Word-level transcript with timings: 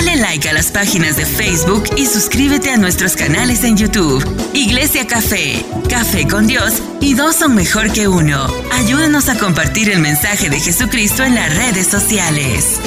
Dale 0.00 0.16
like 0.16 0.48
a 0.48 0.54
las 0.54 0.72
páginas 0.72 1.18
de 1.18 1.26
Facebook 1.26 1.84
y 1.94 2.06
suscríbete 2.06 2.70
a 2.70 2.78
nuestros 2.78 3.16
canales 3.16 3.64
en 3.64 3.76
YouTube. 3.76 4.24
Iglesia 4.54 5.06
Café, 5.06 5.62
Café 5.90 6.26
con 6.26 6.46
Dios 6.46 6.82
y 7.02 7.12
dos 7.12 7.36
son 7.36 7.54
mejor 7.54 7.92
que 7.92 8.08
uno. 8.08 8.46
Ayúdanos 8.72 9.28
a 9.28 9.38
compartir 9.38 9.90
el 9.90 10.00
mensaje 10.00 10.48
de 10.48 10.58
Jesucristo 10.58 11.22
en 11.22 11.34
las 11.34 11.54
redes 11.54 11.86
sociales. 11.86 12.80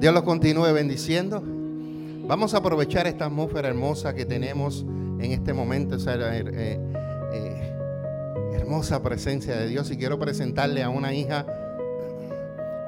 Dios 0.00 0.12
los 0.12 0.22
continúe 0.24 0.70
bendiciendo. 0.70 1.42
Vamos 2.28 2.52
a 2.52 2.58
aprovechar 2.58 3.06
esta 3.06 3.24
atmósfera 3.24 3.68
hermosa 3.68 4.14
que 4.14 4.26
tenemos 4.26 4.84
en 5.18 5.32
este 5.32 5.54
momento, 5.54 5.96
esa 5.96 6.14
eh, 6.36 6.78
eh, 7.32 7.76
hermosa 8.52 9.02
presencia 9.02 9.56
de 9.56 9.66
Dios. 9.66 9.90
Y 9.90 9.96
quiero 9.96 10.18
presentarle 10.18 10.82
a 10.82 10.90
una 10.90 11.14
hija 11.14 11.46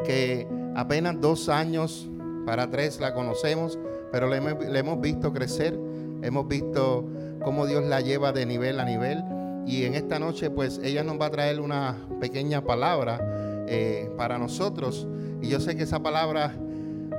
que 0.04 0.57
apenas 0.78 1.20
dos 1.20 1.48
años 1.48 2.08
para 2.46 2.70
tres 2.70 3.00
la 3.00 3.12
conocemos, 3.12 3.76
pero 4.12 4.28
le, 4.28 4.36
hemos 4.78 5.00
visto 5.00 5.32
crecer, 5.32 5.76
hemos 6.22 6.46
visto 6.46 7.04
cómo 7.42 7.66
Dios 7.66 7.84
la 7.84 8.00
lleva 8.00 8.30
de 8.30 8.46
nivel 8.46 8.78
a 8.78 8.84
nivel. 8.84 9.24
Y 9.66 9.84
en 9.84 9.94
esta 9.94 10.20
noche, 10.20 10.50
pues 10.50 10.80
ella 10.84 11.02
nos 11.02 11.20
va 11.20 11.26
a 11.26 11.30
traer 11.30 11.60
una 11.60 11.96
pequeña 12.20 12.62
palabra 12.62 13.18
eh, 13.66 14.08
para 14.16 14.38
nosotros. 14.38 15.08
Y 15.42 15.48
yo 15.48 15.58
sé 15.58 15.76
que 15.76 15.82
esa 15.82 16.00
palabra 16.00 16.54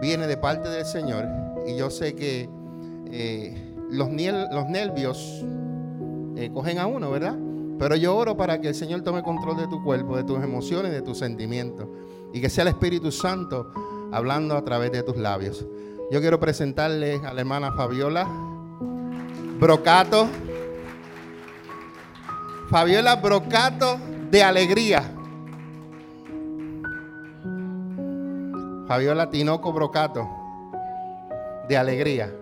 viene 0.01 0.25
de 0.25 0.37
parte 0.37 0.69
del 0.69 0.85
Señor. 0.85 1.25
Y 1.67 1.75
yo 1.75 1.89
sé 1.89 2.15
que 2.15 2.49
eh, 3.11 3.73
los, 3.91 4.09
nervios 4.09 5.45
eh, 6.37 6.49
cogen 6.53 6.79
a 6.79 6.87
uno, 6.87 7.11
¿verdad? 7.11 7.37
Pero 7.77 7.97
yo 7.97 8.15
oro 8.15 8.37
para 8.37 8.61
que 8.61 8.69
el 8.69 8.75
Señor 8.75 9.01
tome 9.01 9.21
control 9.21 9.57
de 9.57 9.67
tu 9.67 9.83
cuerpo, 9.83 10.15
de 10.15 10.23
tus 10.23 10.41
emociones, 10.41 10.93
de 10.93 11.01
tus 11.01 11.17
sentimientos. 11.17 11.87
Y 12.33 12.41
que 12.41 12.49
sea 12.49 12.63
el 12.63 12.69
Espíritu 12.69 13.11
Santo 13.11 13.71
hablando 14.11 14.55
a 14.55 14.63
través 14.63 14.91
de 14.91 15.03
tus 15.03 15.17
labios. 15.17 15.65
Yo 16.11 16.19
quiero 16.21 16.39
presentarle 16.39 17.21
a 17.23 17.33
la 17.33 17.41
hermana 17.41 17.71
Fabiola 17.71 18.27
Brocato. 19.59 20.27
Fabiola 22.69 23.15
Brocato 23.15 23.99
de 24.31 24.43
Alegría. 24.43 25.15
Fabiola 28.87 29.29
Tinoco 29.29 29.71
Brocato 29.71 30.27
de 31.67 31.77
Alegría. 31.77 32.33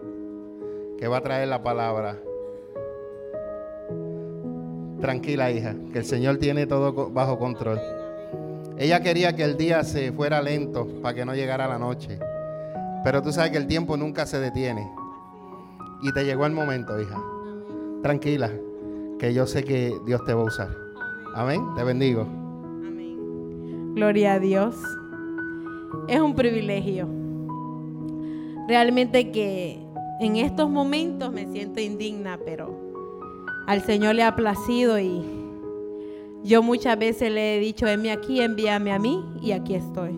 Que 0.97 1.07
va 1.07 1.17
a 1.17 1.21
traer 1.21 1.49
la 1.49 1.61
palabra. 1.61 2.17
Tranquila 5.01 5.51
hija, 5.51 5.75
que 5.91 5.99
el 5.99 6.05
Señor 6.05 6.37
tiene 6.37 6.65
todo 6.65 7.09
bajo 7.11 7.37
control. 7.37 7.79
Ella 8.79 9.01
quería 9.01 9.35
que 9.35 9.43
el 9.43 9.57
día 9.57 9.83
se 9.83 10.11
fuera 10.11 10.41
lento 10.41 10.87
para 11.01 11.15
que 11.15 11.25
no 11.25 11.33
llegara 11.33 11.67
la 11.67 11.79
noche. 11.79 12.19
Pero 13.03 13.23
tú 13.23 13.31
sabes 13.31 13.51
que 13.51 13.57
el 13.57 13.67
tiempo 13.67 13.97
nunca 13.97 14.25
se 14.27 14.39
detiene. 14.39 14.91
Y 16.03 16.11
te 16.13 16.23
llegó 16.23 16.45
el 16.45 16.51
momento, 16.51 16.99
hija. 17.01 17.19
Tranquila, 18.03 18.51
que 19.17 19.33
yo 19.33 19.47
sé 19.47 19.63
que 19.63 19.95
Dios 20.05 20.23
te 20.25 20.33
va 20.33 20.41
a 20.41 20.45
usar. 20.45 20.69
Amén. 21.33 21.61
Te 21.75 21.83
bendigo. 21.83 22.21
Amén. 22.21 23.95
Gloria 23.95 24.33
a 24.33 24.39
Dios. 24.39 24.75
Es 26.07 26.19
un 26.19 26.35
privilegio. 26.35 27.07
Realmente 28.67 29.31
que 29.31 29.79
en 30.19 30.35
estos 30.35 30.69
momentos 30.69 31.33
me 31.33 31.51
siento 31.51 31.79
indigna, 31.79 32.37
pero 32.45 32.75
al 33.65 33.81
Señor 33.81 34.15
le 34.15 34.23
ha 34.23 34.35
placido 34.35 34.99
y 34.99 35.36
yo 36.47 36.63
muchas 36.63 36.97
veces 36.97 37.29
le 37.31 37.57
he 37.57 37.59
dicho, 37.59 37.85
envíame 37.87 38.17
aquí, 38.17 38.41
envíame 38.41 38.93
a 38.93 38.99
mí 38.99 39.23
y 39.41 39.51
aquí 39.51 39.75
estoy. 39.75 40.17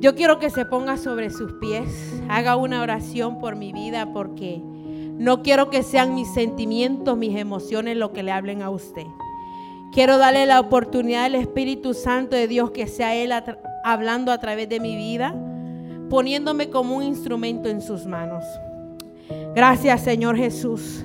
Yo 0.00 0.16
quiero 0.16 0.40
que 0.40 0.50
se 0.50 0.66
ponga 0.66 0.96
sobre 0.96 1.30
sus 1.30 1.52
pies, 1.54 2.20
haga 2.28 2.56
una 2.56 2.82
oración 2.82 3.38
por 3.38 3.54
mi 3.54 3.72
vida 3.72 4.12
porque 4.12 4.60
no 4.60 5.44
quiero 5.44 5.70
que 5.70 5.84
sean 5.84 6.16
mis 6.16 6.26
sentimientos, 6.34 7.16
mis 7.16 7.36
emociones 7.38 7.96
lo 7.96 8.12
que 8.12 8.24
le 8.24 8.32
hablen 8.32 8.62
a 8.62 8.70
usted. 8.70 9.06
Quiero 9.92 10.18
darle 10.18 10.46
la 10.46 10.58
oportunidad 10.58 11.26
al 11.26 11.36
Espíritu 11.36 11.94
Santo 11.94 12.34
de 12.34 12.48
Dios 12.48 12.72
que 12.72 12.88
sea 12.88 13.14
Él 13.14 13.32
hablando 13.84 14.32
a 14.32 14.38
través 14.38 14.68
de 14.68 14.80
mi 14.80 14.96
vida, 14.96 15.32
poniéndome 16.10 16.70
como 16.70 16.96
un 16.96 17.04
instrumento 17.04 17.68
en 17.68 17.80
sus 17.80 18.04
manos. 18.04 18.44
Gracias 19.54 20.00
Señor 20.00 20.36
Jesús. 20.36 21.04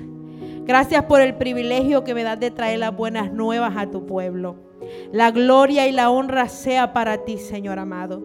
Gracias 0.68 1.06
por 1.06 1.22
el 1.22 1.36
privilegio 1.36 2.04
que 2.04 2.14
me 2.14 2.24
das 2.24 2.42
de 2.42 2.52
traer 2.52 2.80
las 2.80 2.94
buenas 2.94 3.32
nuevas 3.32 3.78
a 3.78 3.90
tu 3.90 4.06
pueblo. 4.06 4.58
La 5.14 5.32
gloria 5.32 5.88
y 5.88 5.94
la 5.94 6.10
honra 6.10 6.50
sea 6.50 6.92
para 6.92 7.24
ti, 7.24 7.38
Señor 7.38 7.80
amado. 7.80 8.22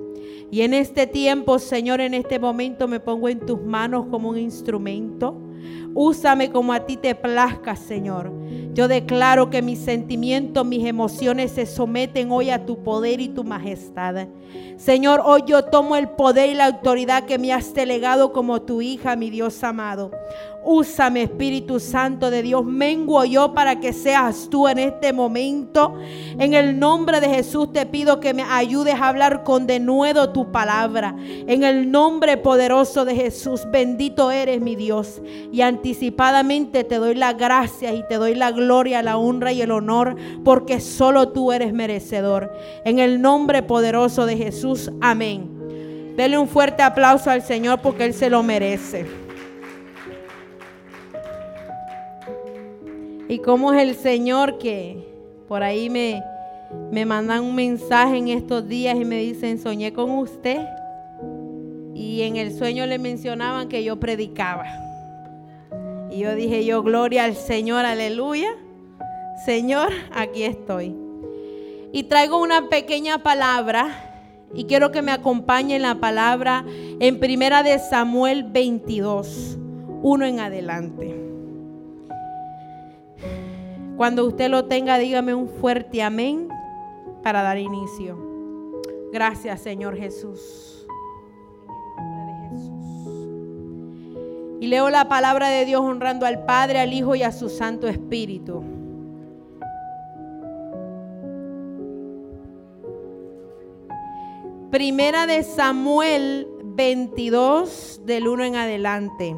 Y 0.51 0.63
en 0.63 0.75
este 0.75 1.07
tiempo, 1.07 1.61
Señor, 1.61 2.01
en 2.01 2.15
este 2.15 2.41
momento 2.41 2.89
me 2.89 2.99
pongo 2.99 3.29
en 3.29 3.47
tus 3.47 3.63
manos 3.63 4.07
como 4.11 4.29
un 4.29 4.39
instrumento. 4.39 5.41
Úsame 5.95 6.51
como 6.51 6.73
a 6.73 6.81
ti 6.81 6.97
te 6.97 7.15
plazca, 7.15 7.77
Señor. 7.77 8.33
Yo 8.75 8.89
declaro 8.89 9.51
que 9.51 9.61
mis 9.61 9.79
sentimientos, 9.79 10.65
mis 10.65 10.87
emociones 10.87 11.53
se 11.53 11.67
someten 11.67 12.33
hoy 12.33 12.49
a 12.49 12.65
tu 12.65 12.83
poder 12.83 13.21
y 13.21 13.29
tu 13.29 13.45
majestad. 13.45 14.29
Señor, 14.77 15.23
hoy 15.25 15.43
yo 15.47 15.65
tomo 15.65 15.95
el 15.97 16.09
poder 16.09 16.51
y 16.51 16.55
la 16.55 16.67
autoridad 16.67 17.25
que 17.25 17.39
me 17.39 17.53
has 17.53 17.75
delegado 17.75 18.33
como 18.33 18.63
tu 18.63 18.81
hija, 18.81 19.15
mi 19.15 19.31
Dios 19.31 19.63
amado. 19.63 20.11
Úsame, 20.65 21.23
Espíritu 21.23 21.81
Santo 21.81 22.31
de 22.31 22.43
Dios. 22.43 22.65
Menguo 22.65 23.25
yo 23.25 23.53
para 23.53 23.81
que 23.81 23.93
seas 23.93 24.49
tú 24.49 24.69
en 24.69 24.79
este 24.79 25.13
momento. 25.13 25.97
En 26.39 26.55
el 26.55 26.79
nombre 26.79 27.21
de 27.21 27.29
Jesús 27.29 27.73
te 27.73 27.85
pido 27.85 28.21
que 28.21 28.33
me 28.33 28.45
ayudes 28.45 28.95
a 28.95 29.09
hablar 29.09 29.43
con 29.43 29.67
denuedo 29.67 30.31
tu 30.31 30.53
palabra. 30.53 31.17
En 31.19 31.65
el 31.65 31.91
nombre 31.91 32.37
poderoso 32.37 33.05
de 33.05 33.17
Jesús, 33.17 33.67
bendito 33.71 34.31
eres 34.31 34.61
mi 34.61 34.77
Dios. 34.77 35.21
Y 35.51 35.63
anticipadamente 35.83 36.85
te 36.85 36.99
doy 36.99 37.17
la 37.17 37.33
gracia 37.33 37.93
y 37.93 38.07
te 38.07 38.15
doy 38.15 38.37
la 38.37 38.53
gloria, 38.53 39.03
la 39.03 39.19
honra 39.19 39.51
y 39.51 39.63
el 39.63 39.73
honor, 39.73 40.15
porque 40.45 40.79
solo 40.79 41.31
tú 41.31 41.51
eres 41.51 41.73
merecedor. 41.73 42.53
En 42.85 43.01
el 43.01 43.21
nombre 43.21 43.65
poderoso 43.65 44.25
de 44.25 44.37
Jesús, 44.37 44.93
amén. 45.01 46.15
Dele 46.17 46.39
un 46.39 46.47
fuerte 46.47 46.85
aplauso 46.85 47.31
al 47.31 47.43
Señor 47.43 47.81
porque 47.81 48.05
Él 48.05 48.15
se 48.15 48.31
lo 48.31 48.45
merece. 48.45 49.07
Y 53.29 53.39
cómo 53.41 53.73
es 53.73 53.83
el 53.83 53.97
Señor 53.97 54.59
que 54.59 55.05
por 55.49 55.65
ahí 55.65 55.91
me, 55.91 56.23
me 56.93 57.05
mandan 57.05 57.43
un 57.43 57.57
mensaje 57.57 58.19
en 58.19 58.29
estos 58.29 58.69
días 58.69 58.97
y 58.97 59.05
me 59.05 59.17
dicen, 59.17 59.59
soñé 59.59 59.93
con 59.93 60.13
usted. 60.13 60.61
Y 61.93 62.23
en 62.23 62.37
el 62.37 62.57
sueño 62.57 62.87
le 62.87 63.01
mencionaban 63.01 63.69
que 63.69 63.83
yo 63.83 63.99
predicaba. 63.99 64.92
Y 66.13 66.19
yo 66.19 66.35
dije, 66.35 66.65
yo, 66.67 66.83
gloria 66.83 67.25
al 67.25 67.35
Señor, 67.35 67.87
aleluya. 67.87 68.51
Señor, 69.47 69.89
aquí 70.13 70.43
estoy. 70.45 70.95
Y 71.91 72.03
traigo 72.05 72.39
una 72.39 72.69
pequeña 72.69 73.23
palabra 73.23 74.13
y 74.55 74.65
quiero 74.65 74.93
que 74.93 75.01
me 75.01 75.11
acompañe 75.11 75.79
la 75.79 75.95
palabra 75.95 76.67
en 76.69 77.19
primera 77.19 77.63
de 77.63 77.79
Samuel 77.79 78.45
22, 78.45 79.57
uno 80.03 80.27
en 80.27 80.41
adelante. 80.41 81.17
Cuando 83.97 84.27
usted 84.27 84.51
lo 84.51 84.67
tenga, 84.67 84.99
dígame 84.99 85.33
un 85.33 85.49
fuerte 85.49 86.03
amén 86.03 86.49
para 87.23 87.43
dar 87.43 87.57
inicio. 87.57 88.19
Gracias, 89.13 89.63
Señor 89.63 89.97
Jesús. 89.97 90.72
Y 94.63 94.69
leo 94.69 94.91
la 94.91 95.09
palabra 95.09 95.49
de 95.49 95.65
Dios 95.65 95.81
honrando 95.81 96.25
al 96.25 96.45
Padre, 96.45 96.79
al 96.79 96.93
Hijo 96.93 97.17
y 97.17 97.25
a 97.25 97.33
su 97.33 97.49
Santo 97.49 97.89
Espíritu. 97.89 98.63
Primera 104.71 105.27
de 105.27 105.43
Samuel 105.43 106.47
22, 106.63 108.03
del 108.07 108.29
1 108.29 108.45
en 108.45 108.55
adelante. 108.55 109.37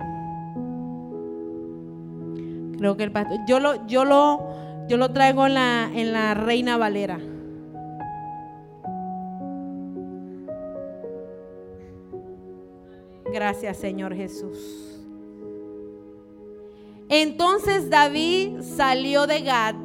Creo 2.77 2.99
que 2.99 3.05
el 3.05 3.11
pastor. 3.11 3.39
Yo 3.47 3.61
lo, 3.61 3.87
yo 3.87 4.05
lo, 4.05 4.47
yo 4.89 4.99
lo 4.99 5.11
traigo 5.11 5.47
en 5.47 5.55
la, 5.55 5.91
en 5.91 6.13
la 6.13 6.35
Reina 6.35 6.77
Valera. 6.77 7.19
Gracias, 13.33 13.79
Señor 13.79 14.15
Jesús. 14.15 14.94
Entonces 17.17 17.91
David 17.91 18.61
salió 18.77 19.29
de 19.29 19.43
Gad 19.43 19.77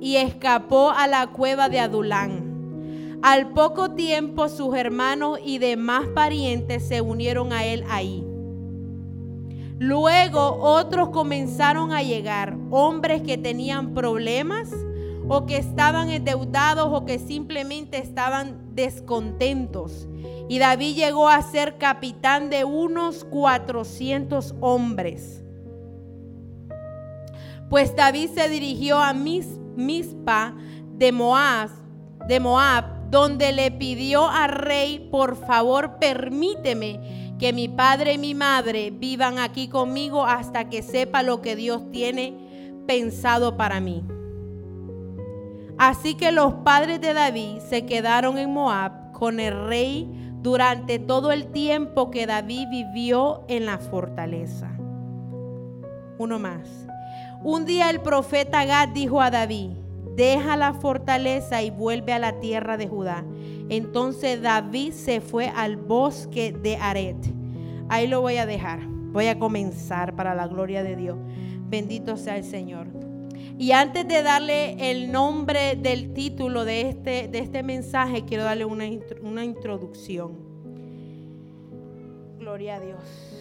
y 0.00 0.14
escapó 0.14 0.90
a 0.90 1.08
la 1.08 1.26
cueva 1.26 1.68
de 1.68 1.80
Adulán. 1.80 3.18
Al 3.20 3.48
poco 3.48 3.94
tiempo 3.94 4.48
sus 4.48 4.76
hermanos 4.76 5.40
y 5.44 5.58
demás 5.58 6.06
parientes 6.14 6.86
se 6.86 7.00
unieron 7.00 7.52
a 7.52 7.64
él 7.64 7.82
ahí. 7.88 8.24
Luego 9.80 10.56
otros 10.60 11.08
comenzaron 11.08 11.90
a 11.90 12.04
llegar, 12.04 12.56
hombres 12.70 13.22
que 13.22 13.36
tenían 13.36 13.92
problemas, 13.92 14.70
o 15.26 15.46
que 15.46 15.56
estaban 15.56 16.10
endeudados 16.10 16.90
o 16.92 17.04
que 17.04 17.18
simplemente 17.18 17.98
estaban 17.98 18.76
descontentos. 18.76 20.08
Y 20.48 20.60
David 20.60 20.94
llegó 20.94 21.28
a 21.28 21.42
ser 21.42 21.76
capitán 21.76 22.50
de 22.50 22.62
unos 22.62 23.24
400 23.24 24.54
hombres. 24.60 25.42
Pues 27.68 27.94
David 27.94 28.30
se 28.34 28.48
dirigió 28.48 28.98
a 28.98 29.12
Mispa 29.12 30.54
de 30.96 31.12
Moab, 31.12 31.70
de 32.26 32.40
Moab, 32.40 33.10
donde 33.10 33.52
le 33.52 33.70
pidió 33.70 34.28
al 34.28 34.50
rey, 34.50 35.08
por 35.10 35.36
favor, 35.36 35.98
permíteme 35.98 37.34
que 37.38 37.52
mi 37.52 37.68
padre 37.68 38.14
y 38.14 38.18
mi 38.18 38.34
madre 38.34 38.90
vivan 38.90 39.38
aquí 39.38 39.68
conmigo 39.68 40.24
hasta 40.24 40.68
que 40.68 40.82
sepa 40.82 41.22
lo 41.22 41.40
que 41.40 41.56
Dios 41.56 41.90
tiene 41.90 42.34
pensado 42.86 43.56
para 43.56 43.80
mí. 43.80 44.04
Así 45.78 46.16
que 46.16 46.32
los 46.32 46.54
padres 46.64 47.00
de 47.00 47.14
David 47.14 47.58
se 47.60 47.86
quedaron 47.86 48.36
en 48.38 48.52
Moab 48.52 49.12
con 49.12 49.38
el 49.38 49.68
rey 49.68 50.08
durante 50.42 50.98
todo 50.98 51.30
el 51.32 51.46
tiempo 51.52 52.10
que 52.10 52.26
David 52.26 52.66
vivió 52.70 53.44
en 53.48 53.66
la 53.66 53.78
fortaleza. 53.78 54.70
Uno 56.18 56.38
más. 56.38 56.77
Un 57.44 57.66
día 57.66 57.88
el 57.90 58.00
profeta 58.00 58.64
Gad 58.64 58.88
dijo 58.88 59.20
a 59.20 59.30
David, 59.30 59.70
deja 60.16 60.56
la 60.56 60.74
fortaleza 60.74 61.62
y 61.62 61.70
vuelve 61.70 62.12
a 62.12 62.18
la 62.18 62.40
tierra 62.40 62.76
de 62.76 62.88
Judá. 62.88 63.24
Entonces 63.68 64.42
David 64.42 64.92
se 64.92 65.20
fue 65.20 65.48
al 65.48 65.76
bosque 65.76 66.52
de 66.52 66.76
Aret. 66.76 67.16
Ahí 67.88 68.08
lo 68.08 68.20
voy 68.20 68.38
a 68.38 68.46
dejar. 68.46 68.80
Voy 68.88 69.28
a 69.28 69.38
comenzar 69.38 70.16
para 70.16 70.34
la 70.34 70.48
gloria 70.48 70.82
de 70.82 70.96
Dios. 70.96 71.16
Bendito 71.68 72.16
sea 72.16 72.36
el 72.36 72.44
Señor. 72.44 72.88
Y 73.56 73.70
antes 73.72 74.06
de 74.06 74.22
darle 74.22 74.90
el 74.90 75.12
nombre 75.12 75.76
del 75.76 76.12
título 76.12 76.64
de 76.64 76.82
este, 76.82 77.28
de 77.28 77.38
este 77.38 77.62
mensaje, 77.62 78.24
quiero 78.24 78.44
darle 78.44 78.64
una, 78.64 78.84
una 79.22 79.44
introducción. 79.44 80.36
Gloria 82.38 82.76
a 82.76 82.80
Dios. 82.80 83.37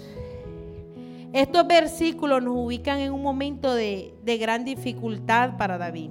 Estos 1.38 1.68
versículos 1.68 2.42
nos 2.42 2.56
ubican 2.56 3.00
en 3.00 3.12
un 3.12 3.22
momento 3.22 3.74
de, 3.74 4.16
gran 4.40 4.66
dificultad 4.66 5.58
para 5.58 5.78
David. 5.78 6.10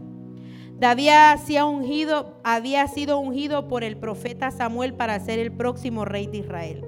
David 0.78 1.08
había 2.44 2.86
sido 2.86 3.18
ungido 3.18 3.66
por 3.66 3.82
el 3.82 3.96
profeta 3.96 4.50
Samuel 4.50 4.94
para 4.94 5.18
ser 5.18 5.38
el 5.38 5.50
próximo 5.50 6.04
rey 6.04 6.26
de 6.26 6.38
Israel. 6.38 6.84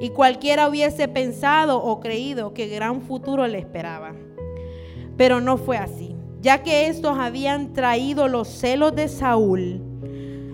Y 0.00 0.10
cualquiera 0.10 0.68
hubiese 0.68 1.08
pensado 1.08 1.82
o 1.82 1.98
creído 1.98 2.54
que 2.54 2.68
gran 2.68 3.02
futuro 3.02 3.46
le 3.48 3.58
esperaba. 3.58 4.12
Pero 5.16 5.40
no 5.40 5.56
fue 5.56 5.76
así 5.76 6.12
ya 6.42 6.64
que 6.64 6.88
estos 6.88 7.16
habían 7.18 7.72
traído 7.72 8.26
los 8.26 8.48
celos 8.48 8.96
de 8.96 9.06
Saúl, 9.06 9.80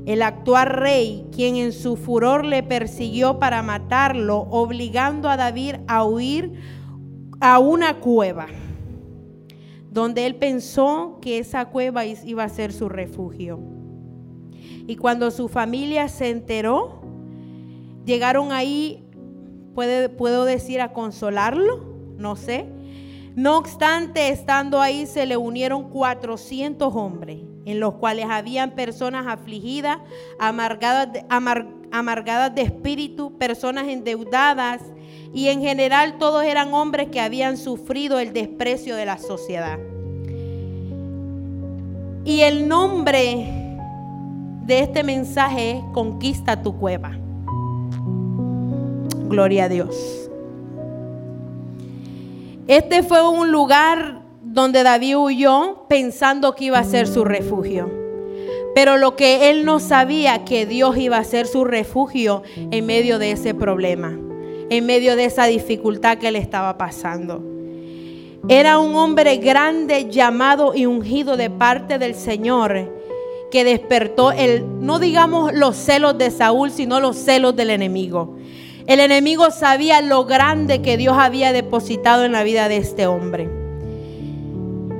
el 0.04 0.20
actual 0.20 0.68
rey, 0.68 1.26
quien 1.34 1.56
en 1.56 1.72
su 1.72 1.96
furor 1.96 2.44
le 2.44 2.62
persiguió 2.62 3.38
para 3.38 3.62
matarlo, 3.62 4.46
obligando 4.50 5.30
a 5.30 5.38
David 5.38 5.76
a 5.86 6.04
huir 6.04 6.77
a 7.40 7.58
una 7.58 7.94
cueva, 8.00 8.46
donde 9.90 10.26
él 10.26 10.36
pensó 10.36 11.18
que 11.20 11.38
esa 11.38 11.66
cueva 11.66 12.04
iba 12.04 12.44
a 12.44 12.48
ser 12.48 12.72
su 12.72 12.88
refugio. 12.88 13.60
Y 14.86 14.96
cuando 14.96 15.30
su 15.30 15.48
familia 15.48 16.08
se 16.08 16.30
enteró, 16.30 17.00
llegaron 18.04 18.52
ahí, 18.52 19.04
puede, 19.74 20.08
puedo 20.08 20.44
decir, 20.44 20.80
a 20.80 20.92
consolarlo, 20.92 21.84
no 22.16 22.36
sé, 22.36 22.66
no 23.34 23.56
obstante, 23.56 24.30
estando 24.30 24.80
ahí 24.80 25.06
se 25.06 25.24
le 25.24 25.36
unieron 25.36 25.90
400 25.90 26.92
hombres, 26.94 27.38
en 27.64 27.78
los 27.78 27.94
cuales 27.94 28.26
habían 28.28 28.72
personas 28.72 29.26
afligidas, 29.28 29.98
amargadas 30.40 31.08
amargadas 31.90 32.54
de 32.54 32.62
espíritu, 32.62 33.38
personas 33.38 33.88
endeudadas, 33.88 34.82
y 35.32 35.48
en 35.48 35.60
general 35.60 36.18
todos 36.18 36.44
eran 36.44 36.72
hombres 36.74 37.08
que 37.08 37.20
habían 37.20 37.56
sufrido 37.56 38.18
el 38.18 38.32
desprecio 38.32 38.96
de 38.96 39.06
la 39.06 39.18
sociedad. 39.18 39.78
Y 42.24 42.40
el 42.40 42.68
nombre 42.68 43.76
de 44.66 44.80
este 44.80 45.02
mensaje 45.02 45.78
es 45.78 45.84
Conquista 45.94 46.62
tu 46.62 46.76
cueva. 46.76 47.16
Gloria 49.28 49.64
a 49.64 49.68
Dios. 49.68 50.30
Este 52.66 53.02
fue 53.02 53.26
un 53.26 53.50
lugar 53.50 54.22
donde 54.42 54.82
David 54.82 55.16
huyó 55.16 55.86
pensando 55.88 56.54
que 56.54 56.66
iba 56.66 56.78
a 56.78 56.84
ser 56.84 57.06
su 57.06 57.24
refugio. 57.24 57.90
Pero 58.74 58.96
lo 58.96 59.16
que 59.16 59.50
él 59.50 59.64
no 59.64 59.80
sabía 59.80 60.44
que 60.44 60.66
Dios 60.66 60.96
iba 60.98 61.16
a 61.16 61.24
ser 61.24 61.46
su 61.46 61.64
refugio 61.64 62.42
en 62.70 62.84
medio 62.86 63.18
de 63.18 63.32
ese 63.32 63.54
problema, 63.54 64.18
en 64.70 64.86
medio 64.86 65.16
de 65.16 65.24
esa 65.24 65.46
dificultad 65.46 66.18
que 66.18 66.30
le 66.30 66.38
estaba 66.38 66.78
pasando. 66.78 67.42
Era 68.48 68.78
un 68.78 68.94
hombre 68.94 69.36
grande, 69.36 70.08
llamado 70.10 70.74
y 70.74 70.86
ungido 70.86 71.36
de 71.36 71.50
parte 71.50 71.98
del 71.98 72.14
Señor, 72.14 72.94
que 73.50 73.64
despertó 73.64 74.30
el, 74.32 74.64
no 74.80 74.98
digamos 74.98 75.52
los 75.52 75.76
celos 75.76 76.16
de 76.18 76.30
Saúl, 76.30 76.70
sino 76.70 77.00
los 77.00 77.16
celos 77.16 77.56
del 77.56 77.70
enemigo. 77.70 78.36
El 78.86 79.00
enemigo 79.00 79.50
sabía 79.50 80.00
lo 80.00 80.24
grande 80.24 80.80
que 80.80 80.96
Dios 80.96 81.16
había 81.18 81.52
depositado 81.52 82.24
en 82.24 82.32
la 82.32 82.42
vida 82.42 82.68
de 82.68 82.78
este 82.78 83.06
hombre. 83.06 83.50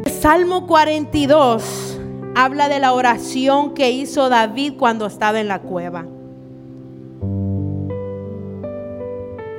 El 0.05 0.13
Salmo 0.13 0.67
42 0.67 1.99
habla 2.35 2.69
de 2.69 2.81
la 2.81 2.93
oración 2.93 3.73
que 3.73 3.91
hizo 3.91 4.29
David 4.29 4.75
cuando 4.79 5.07
estaba 5.07 5.41
en 5.41 5.49
la 5.49 5.61
cueva. 5.61 6.07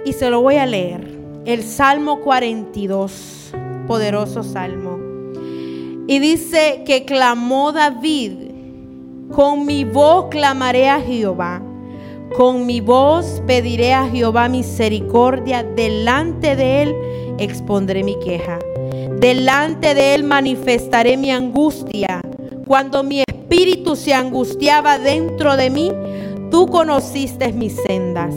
Y 0.09 0.13
se 0.13 0.31
lo 0.31 0.41
voy 0.41 0.55
a 0.55 0.65
leer. 0.65 1.07
El 1.45 1.61
Salmo 1.61 2.21
42, 2.21 3.53
poderoso 3.85 4.41
salmo. 4.41 4.97
Y 6.07 6.17
dice 6.17 6.81
que 6.83 7.05
clamó 7.05 7.71
David, 7.71 8.31
con 9.31 9.67
mi 9.67 9.85
voz 9.85 10.25
clamaré 10.31 10.89
a 10.89 10.99
Jehová 10.99 11.61
con 12.35 12.67
mi 12.67 12.79
voz 12.79 13.41
pediré 13.47 13.93
a 13.93 14.07
Jehová 14.07 14.49
misericordia, 14.49 15.63
delante 15.63 16.55
de 16.55 16.83
él 16.83 16.95
expondré 17.39 18.03
mi 18.03 18.17
queja. 18.19 18.59
Delante 19.19 19.95
de 19.95 20.13
él 20.13 20.23
manifestaré 20.23 21.17
mi 21.17 21.31
angustia. 21.31 22.21
Cuando 22.67 23.03
mi 23.03 23.21
espíritu 23.27 23.95
se 23.95 24.13
angustiaba 24.13 24.99
dentro 24.99 25.57
de 25.57 25.69
mí, 25.71 25.91
tú 26.51 26.67
conociste 26.67 27.51
mis 27.51 27.75
sendas. 27.75 28.35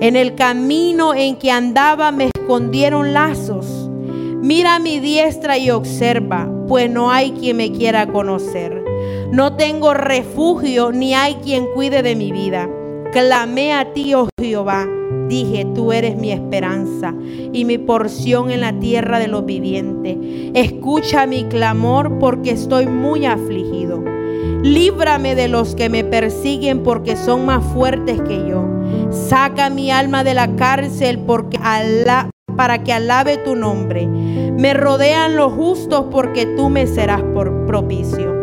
En 0.00 0.16
el 0.16 0.34
camino 0.34 1.12
en 1.14 1.36
que 1.36 1.50
andaba 1.50 2.10
me 2.10 2.30
escondieron 2.34 3.12
lazos. 3.12 3.90
Mira 4.40 4.78
mi 4.78 4.98
diestra 4.98 5.58
y 5.58 5.70
observa, 5.70 6.50
pues 6.68 6.90
no 6.90 7.10
hay 7.10 7.32
quien 7.32 7.58
me 7.58 7.70
quiera 7.70 8.06
conocer. 8.10 8.82
No 9.30 9.56
tengo 9.56 9.92
refugio 9.92 10.90
ni 10.90 11.12
hay 11.12 11.34
quien 11.34 11.66
cuide 11.74 12.02
de 12.02 12.16
mi 12.16 12.32
vida. 12.32 12.66
Clamé 13.12 13.74
a 13.74 13.92
ti, 13.92 14.14
oh 14.14 14.30
Jehová. 14.40 14.88
Dije, 15.28 15.66
tú 15.74 15.92
eres 15.92 16.16
mi 16.16 16.32
esperanza 16.32 17.14
y 17.52 17.66
mi 17.66 17.76
porción 17.76 18.50
en 18.50 18.62
la 18.62 18.72
tierra 18.72 19.18
de 19.18 19.28
los 19.28 19.44
vivientes. 19.44 20.16
Escucha 20.54 21.26
mi 21.26 21.44
clamor 21.44 22.18
porque 22.18 22.52
estoy 22.52 22.86
muy 22.86 23.26
afligido. 23.26 24.02
Líbrame 24.62 25.34
de 25.34 25.48
los 25.48 25.74
que 25.74 25.90
me 25.90 26.04
persiguen 26.04 26.82
porque 26.82 27.16
son 27.16 27.44
más 27.44 27.62
fuertes 27.74 28.18
que 28.22 28.48
yo. 28.48 28.79
Saca 29.10 29.70
mi 29.70 29.90
alma 29.90 30.24
de 30.24 30.34
la 30.34 30.54
cárcel 30.56 31.18
porque 31.26 31.58
para 32.56 32.82
que 32.84 32.92
alabe 32.92 33.38
tu 33.38 33.56
nombre. 33.56 34.06
Me 34.06 34.74
rodean 34.74 35.36
los 35.36 35.52
justos 35.52 36.06
porque 36.10 36.46
tú 36.46 36.68
me 36.68 36.86
serás 36.86 37.22
por 37.34 37.66
propicio. 37.66 38.34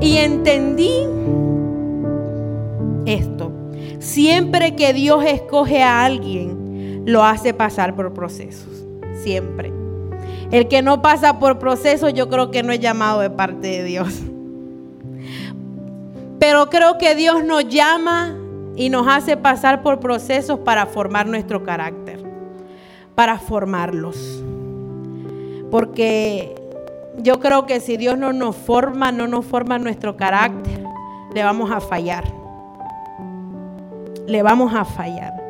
Y 0.00 0.16
entendí 0.16 1.06
esto. 3.06 3.52
Siempre 3.98 4.74
que 4.74 4.92
Dios 4.92 5.24
escoge 5.24 5.82
a 5.82 6.04
alguien, 6.04 7.04
lo 7.06 7.24
hace 7.24 7.54
pasar 7.54 7.94
por 7.94 8.12
procesos. 8.12 8.84
Siempre. 9.22 9.72
El 10.50 10.68
que 10.68 10.82
no 10.82 11.02
pasa 11.02 11.38
por 11.38 11.58
procesos, 11.58 12.12
yo 12.14 12.28
creo 12.28 12.50
que 12.50 12.62
no 12.62 12.72
es 12.72 12.80
llamado 12.80 13.20
de 13.20 13.30
parte 13.30 13.68
de 13.68 13.84
Dios. 13.84 14.20
Pero 16.38 16.68
creo 16.70 16.98
que 16.98 17.14
Dios 17.14 17.44
nos 17.44 17.68
llama 17.68 18.36
y 18.76 18.88
nos 18.88 19.06
hace 19.08 19.36
pasar 19.36 19.82
por 19.82 20.00
procesos 20.00 20.58
para 20.60 20.86
formar 20.86 21.26
nuestro 21.26 21.62
carácter, 21.62 22.22
para 23.14 23.38
formarlos. 23.38 24.42
Porque 25.70 26.54
yo 27.18 27.40
creo 27.40 27.66
que 27.66 27.80
si 27.80 27.96
Dios 27.96 28.18
no 28.18 28.32
nos 28.32 28.56
forma, 28.56 29.12
no 29.12 29.26
nos 29.26 29.44
forma 29.44 29.78
nuestro 29.78 30.16
carácter, 30.16 30.84
le 31.34 31.42
vamos 31.42 31.70
a 31.70 31.80
fallar 31.80 32.42
le 34.26 34.42
vamos 34.42 34.74
a 34.74 34.84
fallar. 34.84 35.40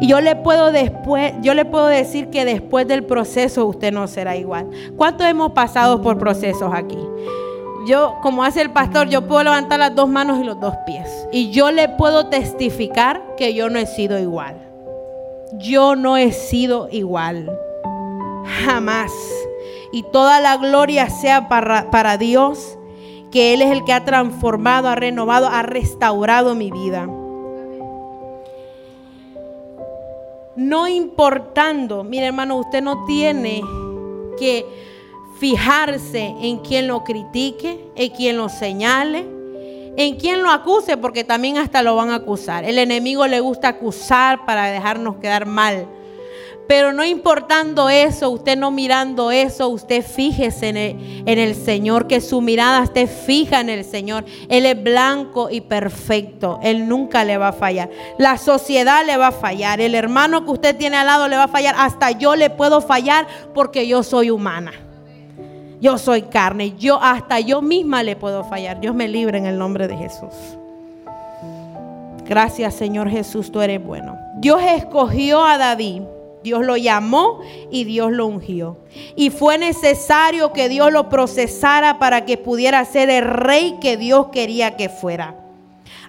Y 0.00 0.08
yo 0.08 0.20
le 0.20 0.36
puedo 0.36 0.72
después, 0.72 1.34
yo 1.42 1.54
le 1.54 1.64
puedo 1.64 1.86
decir 1.86 2.30
que 2.30 2.44
después 2.44 2.86
del 2.86 3.04
proceso 3.04 3.66
usted 3.66 3.92
no 3.92 4.06
será 4.06 4.36
igual. 4.36 4.68
¿Cuántos 4.96 5.26
hemos 5.26 5.52
pasado 5.52 6.00
por 6.02 6.18
procesos 6.18 6.72
aquí? 6.72 6.98
Yo, 7.86 8.18
como 8.22 8.44
hace 8.44 8.60
el 8.60 8.70
pastor, 8.70 9.08
yo 9.08 9.26
puedo 9.26 9.44
levantar 9.44 9.78
las 9.78 9.94
dos 9.94 10.08
manos 10.08 10.40
y 10.40 10.44
los 10.44 10.58
dos 10.60 10.74
pies. 10.86 11.08
Y 11.32 11.50
yo 11.50 11.70
le 11.70 11.88
puedo 11.88 12.28
testificar 12.28 13.22
que 13.36 13.54
yo 13.54 13.70
no 13.70 13.78
he 13.78 13.86
sido 13.86 14.18
igual. 14.18 14.56
Yo 15.54 15.96
no 15.96 16.16
he 16.16 16.32
sido 16.32 16.88
igual. 16.90 17.50
Jamás. 18.64 19.12
Y 19.92 20.04
toda 20.04 20.40
la 20.40 20.56
gloria 20.56 21.10
sea 21.10 21.48
para, 21.48 21.90
para 21.90 22.16
Dios, 22.16 22.78
que 23.30 23.54
Él 23.54 23.62
es 23.62 23.70
el 23.70 23.84
que 23.84 23.92
ha 23.92 24.04
transformado, 24.04 24.88
ha 24.88 24.94
renovado, 24.94 25.48
ha 25.48 25.62
restaurado 25.62 26.54
mi 26.54 26.70
vida. 26.70 27.08
No 30.54 30.86
importando, 30.86 32.04
mire 32.04 32.26
hermano, 32.26 32.56
usted 32.56 32.82
no 32.82 33.04
tiene 33.06 33.62
que 34.38 34.66
fijarse 35.42 36.36
en 36.40 36.58
quien 36.58 36.86
lo 36.86 37.02
critique, 37.02 37.90
en 37.96 38.10
quien 38.10 38.36
lo 38.36 38.48
señale, 38.48 39.26
en 39.96 40.14
quien 40.14 40.40
lo 40.40 40.48
acuse, 40.48 40.96
porque 40.96 41.24
también 41.24 41.58
hasta 41.58 41.82
lo 41.82 41.96
van 41.96 42.10
a 42.10 42.14
acusar. 42.14 42.62
El 42.62 42.78
enemigo 42.78 43.26
le 43.26 43.40
gusta 43.40 43.66
acusar 43.66 44.46
para 44.46 44.66
dejarnos 44.70 45.16
quedar 45.16 45.46
mal. 45.46 45.88
Pero 46.68 46.92
no 46.92 47.04
importando 47.04 47.88
eso, 47.88 48.30
usted 48.30 48.56
no 48.56 48.70
mirando 48.70 49.32
eso, 49.32 49.68
usted 49.68 50.06
fíjese 50.06 50.68
en 50.68 51.38
el, 51.38 51.54
Señor, 51.56 52.06
que 52.06 52.20
su 52.20 52.40
mirada 52.40 52.84
esté 52.84 53.08
fija 53.08 53.58
en 53.58 53.68
el 53.68 53.84
Señor. 53.84 54.24
Él 54.48 54.64
es 54.64 54.80
blanco 54.80 55.50
y 55.50 55.60
perfecto, 55.60 56.60
Él 56.62 56.86
nunca 56.86 57.24
le 57.24 57.36
va 57.36 57.48
a 57.48 57.52
fallar. 57.52 57.90
La 58.16 58.38
sociedad 58.38 59.04
le 59.04 59.16
va 59.16 59.26
a 59.26 59.32
fallar, 59.32 59.80
el 59.80 59.96
hermano 59.96 60.44
que 60.44 60.52
usted 60.52 60.76
tiene 60.76 60.98
al 60.98 61.06
lado 61.08 61.26
le 61.26 61.36
va 61.36 61.44
a 61.44 61.48
fallar, 61.48 61.74
hasta 61.76 62.12
yo 62.12 62.36
le 62.36 62.48
puedo 62.48 62.80
fallar 62.80 63.26
porque 63.52 63.88
yo 63.88 64.04
soy 64.04 64.30
humana. 64.30 64.91
Yo 65.82 65.98
soy 65.98 66.22
carne, 66.22 66.74
yo 66.78 66.98
hasta 67.02 67.40
yo 67.40 67.60
misma 67.60 68.02
le 68.02 68.16
puedo 68.16 68.44
fallar. 68.44 68.80
Dios 68.80 68.94
me 68.94 69.08
libre 69.08 69.36
en 69.36 69.44
el 69.44 69.58
nombre 69.58 69.86
de 69.86 69.96
Jesús. 69.98 70.32
Gracias 72.24 72.74
Señor 72.74 73.10
Jesús, 73.10 73.52
tú 73.52 73.60
eres 73.60 73.84
bueno. 73.84 74.16
Dios 74.36 74.62
escogió 74.62 75.44
a 75.44 75.58
David 75.58 76.02
Dios 76.42 76.64
lo 76.64 76.76
llamó 76.76 77.40
y 77.70 77.84
Dios 77.84 78.12
lo 78.12 78.26
ungió. 78.26 78.76
Y 79.16 79.30
fue 79.30 79.58
necesario 79.58 80.52
que 80.52 80.68
Dios 80.68 80.92
lo 80.92 81.08
procesara 81.08 81.98
para 81.98 82.24
que 82.24 82.36
pudiera 82.36 82.84
ser 82.84 83.10
el 83.10 83.24
rey 83.24 83.78
que 83.80 83.96
Dios 83.96 84.28
quería 84.32 84.76
que 84.76 84.88
fuera. 84.88 85.36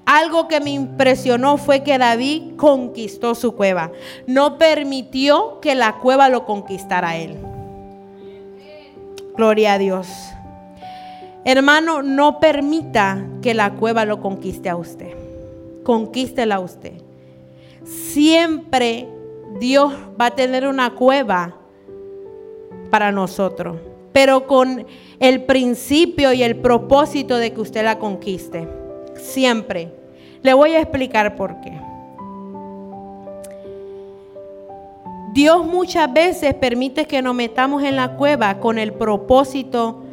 Algo 0.05 0.47
que 0.47 0.59
me 0.59 0.71
impresionó 0.71 1.57
fue 1.57 1.83
que 1.83 1.97
David 1.97 2.55
conquistó 2.57 3.35
su 3.35 3.55
cueva. 3.55 3.91
No 4.27 4.57
permitió 4.57 5.59
que 5.61 5.75
la 5.75 5.99
cueva 5.99 6.29
lo 6.29 6.45
conquistara 6.45 7.09
a 7.09 7.17
él. 7.17 7.52
Gloria 9.35 9.73
a 9.73 9.77
Dios. 9.77 10.07
Hermano, 11.45 12.01
no 12.03 12.39
permita 12.39 13.25
que 13.41 13.53
la 13.53 13.73
cueva 13.73 14.05
lo 14.05 14.21
conquiste 14.21 14.69
a 14.69 14.75
usted. 14.75 15.13
Conquístela 15.83 16.55
a 16.55 16.59
usted. 16.59 16.93
Siempre 17.83 19.07
Dios 19.59 19.93
va 20.19 20.27
a 20.27 20.35
tener 20.35 20.67
una 20.67 20.91
cueva 20.91 21.55
para 22.89 23.11
nosotros, 23.11 23.77
pero 24.13 24.47
con 24.47 24.85
el 25.19 25.43
principio 25.43 26.31
y 26.31 26.43
el 26.43 26.57
propósito 26.57 27.37
de 27.37 27.53
que 27.53 27.61
usted 27.61 27.83
la 27.83 27.99
conquiste. 27.99 28.67
Siempre. 29.15 29.91
Le 30.41 30.53
voy 30.53 30.73
a 30.73 30.81
explicar 30.81 31.35
por 31.35 31.59
qué. 31.61 31.79
Dios 35.33 35.65
muchas 35.65 36.13
veces 36.13 36.53
permite 36.53 37.07
que 37.07 37.23
nos 37.23 37.33
metamos 37.33 37.81
en 37.81 37.95
la 37.95 38.17
cueva 38.17 38.59
con 38.59 38.77
el 38.77 38.93
propósito 38.93 40.03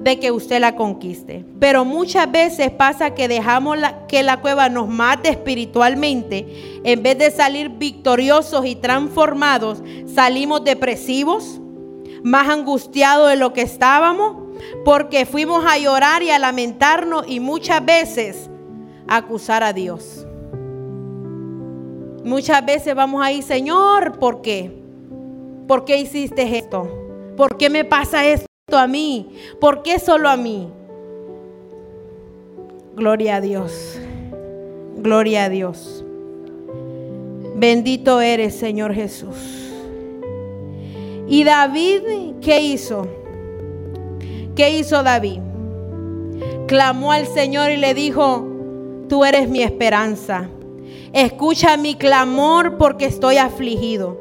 de 0.00 0.18
que 0.18 0.32
usted 0.32 0.60
la 0.60 0.74
conquiste. 0.74 1.44
Pero 1.60 1.84
muchas 1.84 2.28
veces 2.32 2.72
pasa 2.72 3.14
que 3.14 3.28
dejamos 3.28 3.78
que 4.08 4.24
la 4.24 4.40
cueva 4.40 4.68
nos 4.68 4.88
mate 4.88 5.28
espiritualmente. 5.28 6.80
En 6.82 7.00
vez 7.00 7.16
de 7.18 7.30
salir 7.30 7.68
victoriosos 7.68 8.66
y 8.66 8.74
transformados, 8.74 9.84
salimos 10.12 10.64
depresivos, 10.64 11.60
más 12.24 12.48
angustiados 12.48 13.30
de 13.30 13.36
lo 13.36 13.52
que 13.52 13.62
estábamos, 13.62 14.36
porque 14.84 15.26
fuimos 15.26 15.64
a 15.64 15.78
llorar 15.78 16.24
y 16.24 16.30
a 16.30 16.40
lamentarnos 16.40 17.24
y 17.28 17.38
muchas 17.38 17.84
veces 17.84 18.50
a 19.06 19.18
acusar 19.18 19.62
a 19.62 19.72
Dios. 19.72 20.26
Muchas 22.24 22.64
veces 22.64 22.94
vamos 22.94 23.22
ahí, 23.22 23.42
Señor, 23.42 24.18
¿por 24.18 24.42
qué? 24.42 24.70
¿Por 25.66 25.84
qué 25.84 25.98
hiciste 25.98 26.58
esto? 26.58 26.88
¿Por 27.36 27.56
qué 27.56 27.70
me 27.70 27.84
pasa 27.84 28.26
esto? 28.26 28.50
a 28.76 28.86
mí? 28.86 29.28
¿Por 29.60 29.82
qué 29.82 29.98
solo 29.98 30.28
a 30.28 30.36
mí? 30.36 30.68
Gloria 32.94 33.36
a 33.36 33.40
Dios. 33.40 33.98
Gloria 34.98 35.44
a 35.44 35.48
Dios. 35.48 36.04
Bendito 37.56 38.20
eres, 38.20 38.54
Señor 38.54 38.94
Jesús. 38.94 39.36
¿Y 41.28 41.44
David 41.44 42.02
qué 42.40 42.60
hizo? 42.60 43.06
¿Qué 44.54 44.70
hizo 44.78 45.02
David? 45.02 45.40
Clamó 46.66 47.12
al 47.12 47.26
Señor 47.26 47.70
y 47.70 47.76
le 47.76 47.94
dijo, 47.94 48.46
tú 49.08 49.24
eres 49.24 49.48
mi 49.48 49.62
esperanza. 49.62 50.48
Escucha 51.12 51.76
mi 51.76 51.96
clamor 51.96 52.78
porque 52.78 53.06
estoy 53.06 53.36
afligido. 53.36 54.18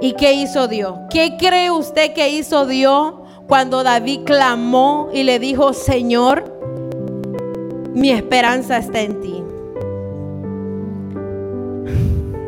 ¿Y 0.00 0.12
qué 0.12 0.34
hizo 0.34 0.68
Dios? 0.68 0.94
¿Qué 1.10 1.36
cree 1.38 1.70
usted 1.70 2.12
que 2.12 2.28
hizo 2.28 2.66
Dios 2.66 3.14
cuando 3.48 3.82
David 3.82 4.20
clamó 4.24 5.08
y 5.12 5.22
le 5.22 5.38
dijo, 5.38 5.72
Señor, 5.72 6.58
mi 7.94 8.10
esperanza 8.10 8.76
está 8.76 9.00
en 9.00 9.20
ti. 9.20 9.42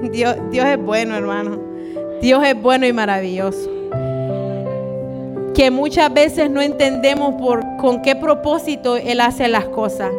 Dios, 0.13 0.37
Dios 0.51 0.67
es 0.67 0.79
bueno, 0.79 1.17
hermano. 1.17 1.59
Dios 2.21 2.45
es 2.45 2.61
bueno 2.61 2.87
y 2.87 2.93
maravilloso. 2.93 3.71
Que 5.55 5.71
muchas 5.71 6.13
veces 6.13 6.51
no 6.51 6.61
entendemos 6.61 7.35
por 7.41 7.65
con 7.79 8.03
qué 8.03 8.15
propósito 8.15 8.97
Él 8.97 9.21
hace 9.21 9.49
las 9.49 9.65
cosas. 9.67 10.11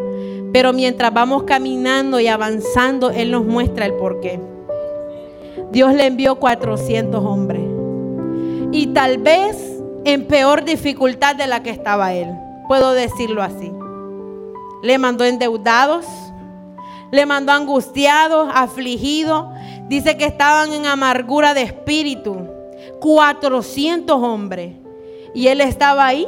Pero 0.53 0.73
mientras 0.73 1.13
vamos 1.13 1.43
caminando 1.43 2.19
y 2.19 2.27
avanzando, 2.27 3.11
Él 3.11 3.31
nos 3.31 3.45
muestra 3.45 3.85
el 3.85 3.93
porqué. 3.93 4.39
Dios 5.71 5.93
le 5.93 6.05
envió 6.05 6.35
400 6.35 7.23
hombres. 7.23 7.61
Y 8.73 8.87
tal 8.87 9.17
vez 9.17 9.71
en 10.03 10.25
peor 10.25 10.63
dificultad 10.63 11.35
de 11.35 11.47
la 11.47 11.63
que 11.63 11.69
estaba 11.69 12.13
él. 12.13 12.29
Puedo 12.67 12.93
decirlo 12.93 13.43
así. 13.43 13.71
Le 14.83 14.97
mandó 14.97 15.25
endeudados, 15.25 16.05
le 17.11 17.25
mandó 17.25 17.51
angustiados, 17.51 18.49
afligidos. 18.53 19.45
Dice 19.87 20.17
que 20.17 20.25
estaban 20.25 20.73
en 20.73 20.85
amargura 20.85 21.53
de 21.53 21.63
espíritu. 21.63 22.47
400 22.99 24.15
hombres. 24.21 24.75
Y 25.33 25.47
él 25.47 25.61
estaba 25.61 26.07
ahí, 26.07 26.27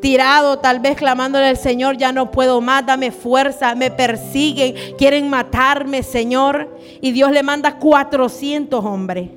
tirado, 0.00 0.58
tal 0.58 0.80
vez 0.80 0.96
clamándole 0.96 1.46
al 1.46 1.56
Señor, 1.56 1.96
ya 1.96 2.12
no 2.12 2.30
puedo 2.30 2.60
más, 2.60 2.86
dame 2.86 3.10
fuerza, 3.10 3.74
me 3.74 3.90
persiguen, 3.90 4.74
quieren 4.96 5.28
matarme, 5.28 6.02
Señor. 6.02 6.76
Y 7.00 7.12
Dios 7.12 7.30
le 7.32 7.42
manda 7.42 7.78
400 7.78 8.84
hombres. 8.84 9.30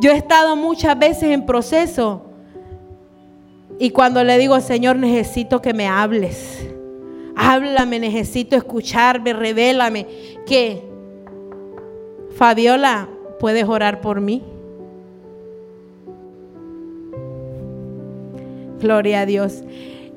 Yo 0.00 0.10
he 0.10 0.16
estado 0.16 0.56
muchas 0.56 0.98
veces 0.98 1.24
en 1.24 1.46
proceso 1.46 2.24
y 3.78 3.90
cuando 3.90 4.22
le 4.22 4.38
digo, 4.38 4.60
Señor, 4.60 4.96
necesito 4.96 5.60
que 5.60 5.74
me 5.74 5.86
hables. 5.88 6.68
Háblame, 7.36 7.98
necesito 7.98 8.56
escucharme, 8.56 9.32
revélame. 9.32 10.06
Que, 10.46 10.82
Fabiola, 12.36 13.08
¿puedes 13.40 13.64
orar 13.64 14.00
por 14.00 14.20
mí? 14.20 14.42
Gloria 18.84 19.22
a 19.22 19.26
Dios. 19.26 19.64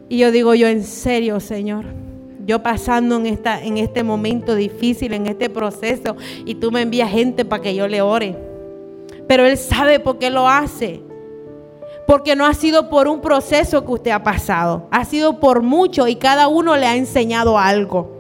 Y 0.10 0.18
yo 0.18 0.30
digo, 0.30 0.54
yo 0.54 0.68
en 0.68 0.84
serio, 0.84 1.40
Señor, 1.40 1.86
yo 2.46 2.62
pasando 2.62 3.16
en, 3.16 3.26
esta, 3.26 3.64
en 3.64 3.78
este 3.78 4.04
momento 4.04 4.56
difícil, 4.56 5.14
en 5.14 5.26
este 5.26 5.50
proceso, 5.50 6.18
y 6.44 6.56
tú 6.56 6.70
me 6.70 6.82
envías 6.82 7.10
gente 7.10 7.46
para 7.46 7.64
que 7.64 7.74
yo 7.74 7.88
le 7.88 8.02
ore. 8.02 8.36
Pero 9.26 9.46
Él 9.46 9.58
sabe 9.58 10.02
por 10.02 10.18
qué 10.18 10.30
lo 10.30 10.50
hace. 10.50 11.00
Porque 12.06 12.36
no 12.36 12.46
ha 12.46 12.54
sido 12.54 12.90
por 12.90 13.08
un 13.08 13.22
proceso 13.22 13.86
que 13.86 13.92
usted 13.94 14.12
ha 14.12 14.24
pasado. 14.24 14.90
Ha 14.92 15.06
sido 15.06 15.40
por 15.40 15.62
mucho 15.62 16.10
y 16.10 16.18
cada 16.18 16.50
uno 16.50 16.76
le 16.76 16.88
ha 16.88 16.98
enseñado 16.98 17.58
algo. 17.58 18.18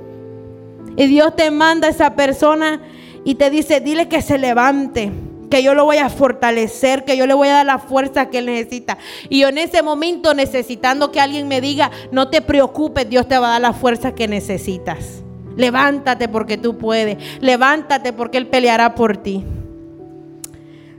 Y 0.95 1.07
Dios 1.07 1.35
te 1.35 1.51
manda 1.51 1.87
a 1.87 1.91
esa 1.91 2.15
persona 2.15 2.81
y 3.25 3.35
te 3.35 3.49
dice, 3.49 3.81
dile 3.81 4.07
que 4.07 4.21
se 4.21 4.37
levante, 4.37 5.11
que 5.49 5.63
yo 5.63 5.73
lo 5.73 5.85
voy 5.85 5.97
a 5.97 6.09
fortalecer, 6.09 7.05
que 7.05 7.17
yo 7.17 7.25
le 7.25 7.33
voy 7.33 7.47
a 7.47 7.53
dar 7.53 7.65
la 7.65 7.79
fuerza 7.79 8.29
que 8.29 8.39
él 8.39 8.47
necesita. 8.47 8.97
Y 9.29 9.41
yo 9.41 9.49
en 9.49 9.57
ese 9.57 9.81
momento 9.81 10.33
necesitando 10.33 11.11
que 11.11 11.19
alguien 11.19 11.47
me 11.47 11.61
diga, 11.61 11.91
no 12.11 12.29
te 12.29 12.41
preocupes, 12.41 13.09
Dios 13.09 13.27
te 13.27 13.37
va 13.37 13.47
a 13.47 13.51
dar 13.51 13.61
la 13.61 13.73
fuerza 13.73 14.13
que 14.13 14.27
necesitas. 14.27 15.23
Levántate 15.55 16.27
porque 16.27 16.57
tú 16.57 16.77
puedes. 16.77 17.17
Levántate 17.41 18.13
porque 18.13 18.37
Él 18.37 18.47
peleará 18.47 18.93
por 18.93 19.17
ti. 19.17 19.43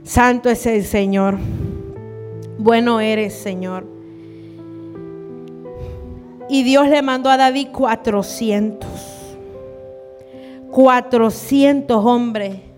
Santo 0.03 0.49
es 0.49 0.65
el 0.65 0.83
Señor. 0.83 1.37
Bueno 2.57 2.99
eres, 2.99 3.35
Señor. 3.35 3.85
Y 6.49 6.63
Dios 6.63 6.89
le 6.89 7.01
mandó 7.01 7.29
a 7.29 7.37
David 7.37 7.67
400. 7.71 8.89
400 10.71 12.05
hombres. 12.05 12.68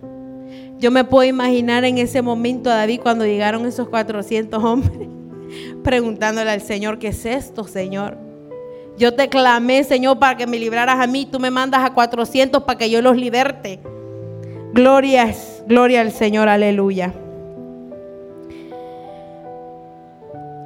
Yo 0.82 0.90
me 0.90 1.04
puedo 1.04 1.30
imaginar 1.30 1.86
en 1.86 2.00
ese 2.00 2.24
momento 2.24 2.72
a 2.72 2.76
David 2.76 3.02
cuando 3.04 3.24
llegaron 3.24 3.68
esos 3.68 3.88
400 3.88 4.64
hombres, 4.64 5.08
preguntándole 5.84 6.50
al 6.50 6.62
Señor, 6.62 6.98
¿qué 6.98 7.10
es 7.10 7.24
esto, 7.24 7.66
Señor? 7.66 8.18
Yo 8.98 9.14
te 9.14 9.30
clamé, 9.30 9.84
Señor, 9.84 10.18
para 10.18 10.36
que 10.36 10.48
me 10.48 10.58
libraras 10.58 11.00
a 11.00 11.06
mí. 11.06 11.28
Tú 11.32 11.40
me 11.40 11.52
mandas 11.52 11.84
a 11.86 11.94
400 11.94 12.64
para 12.64 12.80
que 12.80 12.90
yo 12.90 13.00
los 13.04 13.16
liberte. 13.16 13.80
Gloria, 14.74 15.32
gloria 15.68 16.02
al 16.02 16.12
Señor, 16.12 16.50
aleluya. 16.50 17.14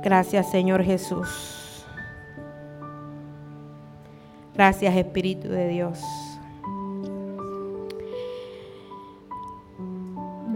Gracias, 0.02 0.50
Señor 0.50 0.82
Jesús. 0.82 1.84
Gracias, 4.54 4.96
Espíritu 4.96 5.50
de 5.50 5.68
Dios. 5.68 6.00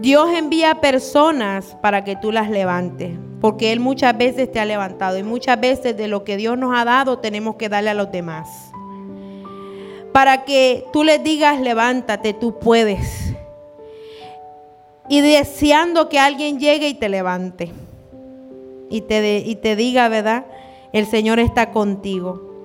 Dios 0.00 0.30
envía 0.32 0.80
personas 0.80 1.76
para 1.82 2.04
que 2.04 2.16
tú 2.16 2.32
las 2.32 2.48
levantes, 2.48 3.18
porque 3.38 3.70
Él 3.70 3.80
muchas 3.80 4.16
veces 4.16 4.50
te 4.50 4.58
ha 4.58 4.64
levantado 4.64 5.18
y 5.18 5.22
muchas 5.22 5.60
veces 5.60 5.94
de 5.94 6.08
lo 6.08 6.24
que 6.24 6.38
Dios 6.38 6.56
nos 6.56 6.74
ha 6.74 6.86
dado 6.86 7.18
tenemos 7.18 7.56
que 7.56 7.68
darle 7.68 7.90
a 7.90 7.94
los 7.94 8.10
demás. 8.10 8.48
Para 10.12 10.44
que 10.44 10.86
tú 10.90 11.04
les 11.04 11.22
digas, 11.22 11.60
levántate, 11.60 12.32
tú 12.32 12.58
puedes. 12.58 13.34
Y 15.08 15.20
deseando 15.20 16.08
que 16.08 16.18
alguien 16.18 16.58
llegue 16.58 16.88
y 16.88 16.94
te 16.94 17.10
levante. 17.10 17.70
Y 18.88 19.02
te, 19.02 19.38
y 19.38 19.54
te 19.56 19.76
diga, 19.76 20.08
¿verdad? 20.08 20.46
El 20.92 21.06
Señor 21.06 21.38
está 21.40 21.72
contigo. 21.72 22.64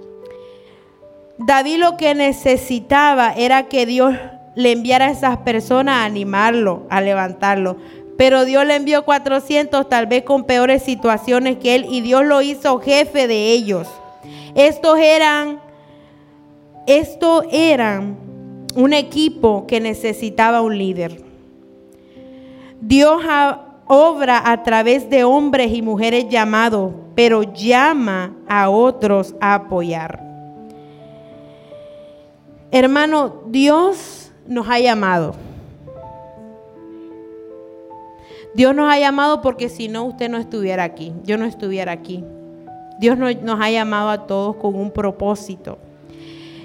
David 1.37 1.79
lo 1.79 1.97
que 1.97 2.15
necesitaba 2.15 3.33
era 3.33 3.67
que 3.67 3.85
Dios 3.85 4.15
le 4.55 4.71
enviara 4.71 5.07
a 5.07 5.11
esas 5.11 5.37
personas 5.37 5.95
a 5.95 6.05
animarlo, 6.05 6.83
a 6.89 7.01
levantarlo. 7.01 7.77
Pero 8.17 8.45
Dios 8.45 8.65
le 8.65 8.75
envió 8.75 9.03
400, 9.03 9.89
tal 9.89 10.07
vez 10.07 10.23
con 10.23 10.45
peores 10.45 10.83
situaciones 10.83 11.57
que 11.57 11.75
él, 11.75 11.85
y 11.89 12.01
Dios 12.01 12.23
lo 12.25 12.41
hizo 12.41 12.79
jefe 12.79 13.27
de 13.27 13.51
ellos. 13.51 13.87
Estos 14.55 14.97
eran, 14.97 15.59
estos 16.87 17.45
eran 17.51 18.17
un 18.75 18.93
equipo 18.93 19.65
que 19.67 19.81
necesitaba 19.81 20.61
un 20.61 20.77
líder. 20.77 21.21
Dios 22.79 23.21
obra 23.87 24.49
a 24.49 24.63
través 24.63 25.09
de 25.09 25.25
hombres 25.25 25.73
y 25.73 25.81
mujeres 25.81 26.29
llamados, 26.29 26.93
pero 27.15 27.43
llama 27.43 28.33
a 28.47 28.69
otros 28.69 29.35
a 29.41 29.55
apoyar. 29.55 30.23
Hermano, 32.71 33.41
Dios 33.47 34.24
nos 34.47 34.67
ha 34.69 34.79
llamado. 34.79 35.35
Dios 38.53 38.73
nos 38.73 38.91
ha 38.91 38.97
llamado 38.97 39.41
porque 39.41 39.67
si 39.67 39.89
no 39.89 40.05
usted 40.05 40.29
no 40.29 40.37
estuviera 40.37 40.83
aquí, 40.83 41.13
yo 41.25 41.37
no 41.37 41.45
estuviera 41.45 41.91
aquí. 41.91 42.23
Dios 42.99 43.17
nos, 43.17 43.35
ha 43.59 43.69
llamado 43.69 44.09
a 44.09 44.27
todos 44.27 44.55
con 44.55 44.75
un 44.75 44.91
propósito. 44.91 45.77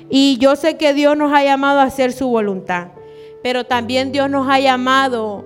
Y 0.09 0.39
yo 0.39 0.55
sé 0.55 0.77
que 0.77 0.95
Dios 0.95 1.17
nos 1.17 1.33
ha 1.33 1.43
llamado 1.43 1.81
a 1.81 1.85
hacer 1.85 2.13
su 2.13 2.29
voluntad, 2.29 2.89
pero 3.43 3.65
también 3.65 4.13
Dios 4.13 4.31
nos 4.31 4.49
ha 4.49 4.61
llamado 4.61 5.45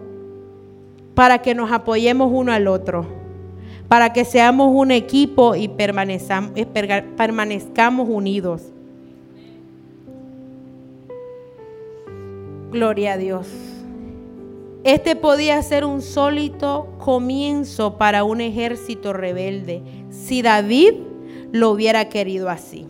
para 1.15 1.39
que 1.39 1.55
nos 1.55 1.73
apoyemos 1.73 2.31
uno 2.33 2.53
al 2.53 2.67
otro, 2.67 3.07
para 3.89 4.13
que 4.13 4.27
seamos 4.27 4.69
un 4.71 4.91
equipo 4.91 5.55
y 5.55 5.69
permanezcamos 5.69 8.09
unidos. 8.09 8.75
Gloria 12.75 13.13
a 13.13 13.17
Dios. 13.17 13.47
Este 14.83 15.15
podía 15.15 15.63
ser 15.63 15.85
un 15.85 16.03
sólido 16.03 16.89
comienzo 16.99 17.99
para 17.99 18.25
un 18.25 18.41
ejército 18.41 19.13
rebelde 19.13 19.81
si 20.11 20.43
David 20.43 20.95
lo 21.53 21.71
hubiera 21.71 22.09
querido 22.09 22.49
así. 22.49 22.85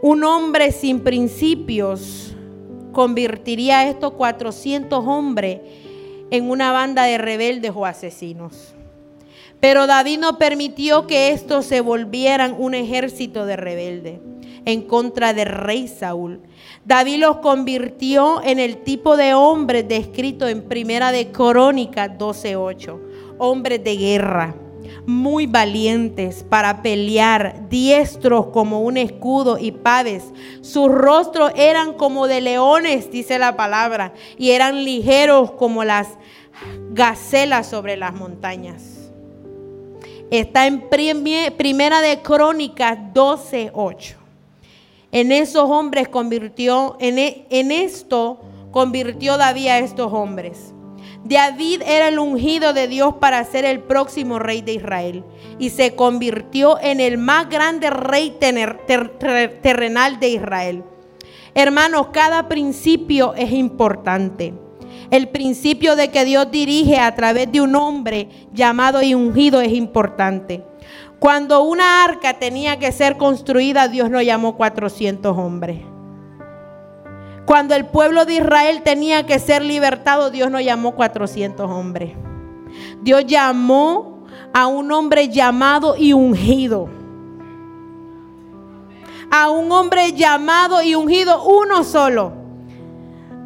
Un 0.00 0.24
hombre 0.24 0.72
sin 0.72 1.00
principios 1.00 2.34
convertiría 2.92 3.80
a 3.80 3.88
estos 3.90 4.14
400 4.14 5.04
hombres 5.06 5.60
en 6.30 6.48
una 6.48 6.72
banda 6.72 7.02
de 7.02 7.18
rebeldes 7.18 7.72
o 7.74 7.84
asesinos. 7.84 8.74
Pero 9.64 9.86
David 9.86 10.18
no 10.18 10.36
permitió 10.36 11.06
que 11.06 11.30
estos 11.30 11.64
se 11.64 11.80
volvieran 11.80 12.54
un 12.58 12.74
ejército 12.74 13.46
de 13.46 13.56
rebeldes 13.56 14.20
en 14.66 14.82
contra 14.82 15.32
del 15.32 15.46
rey 15.46 15.88
Saúl 15.88 16.42
David 16.84 17.20
los 17.20 17.38
convirtió 17.38 18.42
en 18.42 18.58
el 18.58 18.82
tipo 18.84 19.16
de 19.16 19.32
hombres 19.32 19.88
descrito 19.88 20.48
en 20.48 20.68
Primera 20.68 21.12
de 21.12 21.32
Crónicas 21.32 22.10
12:8, 22.18 23.00
hombres 23.38 23.82
de 23.82 23.96
guerra, 23.96 24.54
muy 25.06 25.46
valientes 25.46 26.44
para 26.46 26.82
pelear, 26.82 27.66
diestros 27.70 28.48
como 28.48 28.82
un 28.82 28.98
escudo 28.98 29.56
y 29.56 29.72
pades. 29.72 30.24
Sus 30.60 30.90
rostros 30.90 31.52
eran 31.56 31.94
como 31.94 32.26
de 32.26 32.42
leones, 32.42 33.10
dice 33.10 33.38
la 33.38 33.56
palabra, 33.56 34.12
y 34.36 34.50
eran 34.50 34.84
ligeros 34.84 35.52
como 35.52 35.84
las 35.84 36.08
gacelas 36.90 37.66
sobre 37.66 37.96
las 37.96 38.12
montañas. 38.12 38.93
Está 40.30 40.66
en 40.66 40.88
Primera 40.88 42.00
de 42.00 42.20
Crónicas 42.22 42.98
12:8 43.12 44.24
en 45.14 45.30
esos 45.30 45.70
hombres 45.70 46.08
convirtió, 46.08 46.96
en, 46.98 47.20
e, 47.20 47.46
en 47.48 47.70
esto 47.70 48.40
convirtió 48.72 49.36
David 49.36 49.68
a 49.68 49.78
estos 49.78 50.12
hombres. 50.12 50.74
David 51.22 51.82
era 51.86 52.08
el 52.08 52.18
ungido 52.18 52.72
de 52.72 52.88
Dios 52.88 53.14
para 53.20 53.44
ser 53.44 53.64
el 53.64 53.78
próximo 53.78 54.40
rey 54.40 54.60
de 54.60 54.72
Israel 54.72 55.24
y 55.60 55.70
se 55.70 55.94
convirtió 55.94 56.80
en 56.80 56.98
el 56.98 57.16
más 57.16 57.48
grande 57.48 57.90
rey 57.90 58.36
terrenal 58.40 60.18
de 60.18 60.28
Israel. 60.30 60.82
Hermanos, 61.54 62.08
cada 62.12 62.48
principio 62.48 63.34
es 63.34 63.52
importante. 63.52 64.52
El 65.10 65.28
principio 65.28 65.96
de 65.96 66.08
que 66.08 66.24
Dios 66.24 66.50
dirige 66.50 66.98
a 66.98 67.14
través 67.14 67.50
de 67.52 67.60
un 67.60 67.74
hombre 67.76 68.28
llamado 68.52 69.02
y 69.02 69.14
ungido 69.14 69.60
es 69.60 69.72
importante. 69.72 70.64
Cuando 71.18 71.62
una 71.62 72.04
arca 72.04 72.34
tenía 72.34 72.78
que 72.78 72.92
ser 72.92 73.16
construida, 73.16 73.88
Dios 73.88 74.10
no 74.10 74.20
llamó 74.20 74.56
400 74.56 75.36
hombres. 75.36 75.80
Cuando 77.46 77.74
el 77.74 77.86
pueblo 77.86 78.24
de 78.24 78.34
Israel 78.34 78.82
tenía 78.82 79.26
que 79.26 79.38
ser 79.38 79.62
libertado, 79.62 80.30
Dios 80.30 80.50
no 80.50 80.60
llamó 80.60 80.94
400 80.94 81.70
hombres. 81.70 82.12
Dios 83.02 83.24
llamó 83.26 84.24
a 84.52 84.66
un 84.66 84.90
hombre 84.92 85.28
llamado 85.28 85.94
y 85.96 86.12
ungido. 86.12 86.88
A 89.30 89.50
un 89.50 89.70
hombre 89.72 90.12
llamado 90.12 90.82
y 90.82 90.94
ungido, 90.94 91.42
uno 91.44 91.84
solo. 91.84 92.43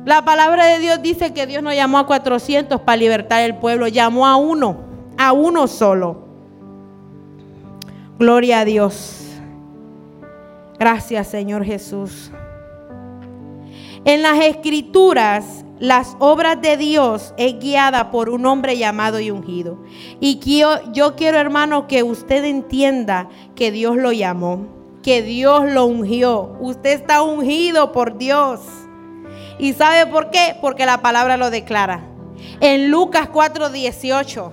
La 0.09 0.25
palabra 0.25 0.64
de 0.64 0.79
Dios 0.79 1.03
dice 1.03 1.35
que 1.35 1.47
Dios 1.47 1.62
no 1.62 1.71
llamó 1.71 1.99
a 1.99 2.07
400 2.07 2.81
para 2.81 2.97
libertar 2.97 3.42
el 3.42 3.57
pueblo, 3.57 3.88
llamó 3.88 4.27
a 4.27 4.37
uno, 4.37 4.79
a 5.18 5.33
uno 5.33 5.68
solo. 5.68 6.25
Gloria 8.18 8.61
a 8.61 8.64
Dios. 8.64 9.21
Gracias 10.79 11.29
Señor 11.29 11.62
Jesús. 11.62 12.31
En 14.07 14.23
las 14.23 14.42
escrituras, 14.47 15.66
las 15.79 16.16
obras 16.21 16.59
de 16.62 16.79
Dios 16.79 17.35
es 17.37 17.59
guiada 17.59 18.11
por 18.11 18.31
un 18.31 18.47
hombre 18.47 18.79
llamado 18.79 19.21
y 19.21 19.31
ungido. 19.31 19.77
Y 20.21 20.38
yo, 20.38 20.90
yo 20.90 21.16
quiero, 21.16 21.37
hermano, 21.37 21.87
que 21.87 22.03
usted 22.03 22.47
entienda 22.47 23.29
que 23.55 23.71
Dios 23.71 23.99
lo 23.99 24.12
llamó, 24.12 24.68
que 25.03 25.21
Dios 25.21 25.71
lo 25.71 25.85
ungió. 25.85 26.57
Usted 26.61 26.99
está 26.99 27.21
ungido 27.21 27.92
por 27.92 28.16
Dios. 28.16 28.88
¿Y 29.59 29.73
sabe 29.73 30.11
por 30.11 30.31
qué? 30.31 30.57
Porque 30.61 30.87
la 30.87 31.03
palabra 31.03 31.37
lo 31.37 31.51
declara. 31.51 32.03
En 32.61 32.90
Lucas 32.90 33.29
4:18 33.29 34.53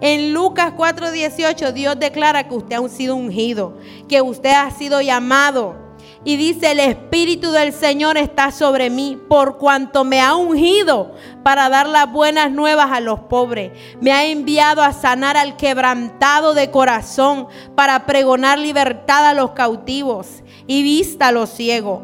en 0.00 0.32
Lucas 0.32 0.72
4:18 0.76 1.72
Dios 1.72 1.98
declara 1.98 2.48
que 2.48 2.54
usted 2.54 2.76
ha 2.76 2.88
sido 2.88 3.16
ungido, 3.16 3.76
que 4.08 4.22
usted 4.22 4.52
ha 4.52 4.70
sido 4.70 5.00
llamado. 5.00 5.76
Y 6.22 6.36
dice, 6.36 6.72
el 6.72 6.80
Espíritu 6.80 7.50
del 7.50 7.72
Señor 7.72 8.18
está 8.18 8.50
sobre 8.50 8.90
mí 8.90 9.18
por 9.28 9.56
cuanto 9.56 10.04
me 10.04 10.20
ha 10.20 10.34
ungido 10.34 11.14
para 11.42 11.70
dar 11.70 11.86
las 11.88 12.12
buenas 12.12 12.50
nuevas 12.50 12.92
a 12.92 13.00
los 13.00 13.20
pobres. 13.20 13.72
Me 14.00 14.12
ha 14.12 14.24
enviado 14.26 14.82
a 14.82 14.92
sanar 14.92 15.38
al 15.38 15.56
quebrantado 15.56 16.52
de 16.52 16.70
corazón, 16.70 17.48
para 17.74 18.04
pregonar 18.04 18.58
libertad 18.58 19.26
a 19.26 19.34
los 19.34 19.52
cautivos 19.52 20.42
y 20.66 20.82
vista 20.82 21.28
a 21.28 21.32
los 21.32 21.48
ciegos, 21.48 22.02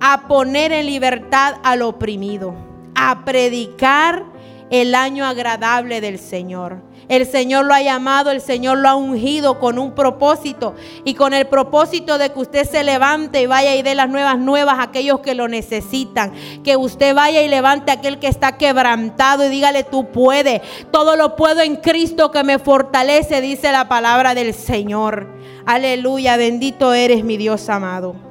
a 0.00 0.28
poner 0.28 0.72
en 0.72 0.86
libertad 0.86 1.56
al 1.62 1.82
oprimido, 1.82 2.54
a 2.94 3.24
predicar 3.24 4.24
el 4.70 4.94
año 4.94 5.24
agradable 5.24 6.00
del 6.00 6.18
Señor. 6.18 6.82
El 7.08 7.24
Señor 7.24 7.66
lo 7.66 7.74
ha 7.74 7.82
llamado, 7.82 8.32
el 8.32 8.40
Señor 8.40 8.78
lo 8.78 8.88
ha 8.88 8.96
ungido 8.96 9.60
con 9.60 9.78
un 9.78 9.92
propósito 9.92 10.74
y 11.04 11.14
con 11.14 11.34
el 11.34 11.46
propósito 11.46 12.18
de 12.18 12.32
que 12.32 12.40
usted 12.40 12.68
se 12.68 12.82
levante 12.82 13.40
y 13.40 13.46
vaya 13.46 13.76
y 13.76 13.82
dé 13.82 13.94
las 13.94 14.08
nuevas 14.08 14.38
nuevas 14.38 14.80
a 14.80 14.84
aquellos 14.84 15.20
que 15.20 15.36
lo 15.36 15.46
necesitan. 15.46 16.32
Que 16.64 16.76
usted 16.76 17.14
vaya 17.14 17.42
y 17.42 17.48
levante 17.48 17.92
a 17.92 17.94
aquel 17.94 18.18
que 18.18 18.26
está 18.26 18.58
quebrantado 18.58 19.46
y 19.46 19.50
dígale, 19.50 19.84
tú 19.84 20.10
puedes. 20.10 20.62
Todo 20.90 21.14
lo 21.14 21.36
puedo 21.36 21.60
en 21.60 21.76
Cristo 21.76 22.32
que 22.32 22.42
me 22.42 22.58
fortalece, 22.58 23.40
dice 23.40 23.70
la 23.70 23.86
palabra 23.86 24.34
del 24.34 24.52
Señor. 24.52 25.28
Aleluya, 25.64 26.36
bendito 26.36 26.92
eres 26.92 27.22
mi 27.22 27.36
Dios 27.36 27.68
amado. 27.68 28.25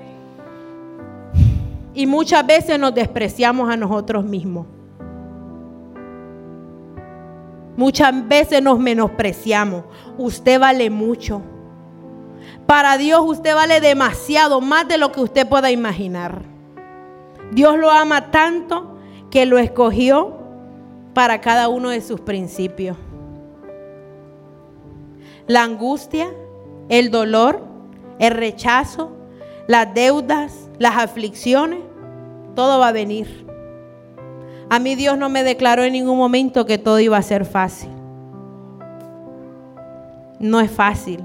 Y 1.96 2.06
muchas 2.06 2.46
veces 2.46 2.78
nos 2.78 2.94
despreciamos 2.94 3.70
a 3.70 3.78
nosotros 3.78 4.26
mismos. 4.26 4.68
Muchas 7.78 8.28
veces 8.28 8.62
nos 8.62 8.80
menospreciamos. 8.80 9.86
Usted 10.18 10.60
vale 10.60 10.90
mucho. 10.90 11.42
Para 12.66 12.98
Dios 12.98 13.22
usted 13.26 13.56
vale 13.56 13.80
demasiado, 13.80 14.62
más 14.62 14.88
de 14.88 14.98
lo 14.98 15.12
que 15.12 15.22
usted 15.22 15.48
pueda 15.48 15.72
imaginar. 15.72 16.44
Dios 17.52 17.78
lo 17.78 17.90
ama 17.92 18.32
tanto 18.32 18.98
que 19.30 19.46
lo 19.46 19.58
escogió 19.58 20.38
para 21.14 21.42
cada 21.42 21.70
uno 21.70 21.90
de 21.90 22.02
sus 22.02 22.20
principios. 22.20 22.98
La 25.48 25.64
angustia, 25.64 26.28
el 26.90 27.12
dolor, 27.12 27.64
el 28.20 28.32
rechazo, 28.32 29.14
las 29.67 29.93
deudas, 29.93 30.69
las 30.78 30.97
aflicciones, 30.97 31.80
todo 32.56 32.80
va 32.80 32.89
a 32.89 32.91
venir. 32.91 33.45
A 34.69 34.80
mí 34.80 34.95
Dios 34.95 35.17
no 35.17 35.30
me 35.30 35.43
declaró 35.43 35.84
en 35.84 35.93
ningún 35.93 36.17
momento 36.17 36.65
que 36.65 36.78
todo 36.78 36.99
iba 36.99 37.17
a 37.17 37.21
ser 37.21 37.45
fácil. 37.45 37.89
No 40.39 40.60
es 40.60 40.71
fácil. 40.71 41.23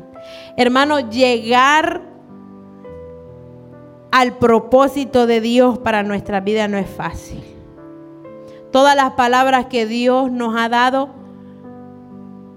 Hermano, 0.56 1.00
llegar 1.10 2.02
al 4.10 4.36
propósito 4.38 5.26
de 5.26 5.40
Dios 5.40 5.78
para 5.78 6.02
nuestra 6.02 6.40
vida 6.40 6.68
no 6.68 6.78
es 6.78 6.88
fácil. 6.88 7.42
Todas 8.72 8.94
las 8.94 9.12
palabras 9.12 9.66
que 9.66 9.86
Dios 9.86 10.30
nos 10.30 10.56
ha 10.56 10.68
dado, 10.68 11.08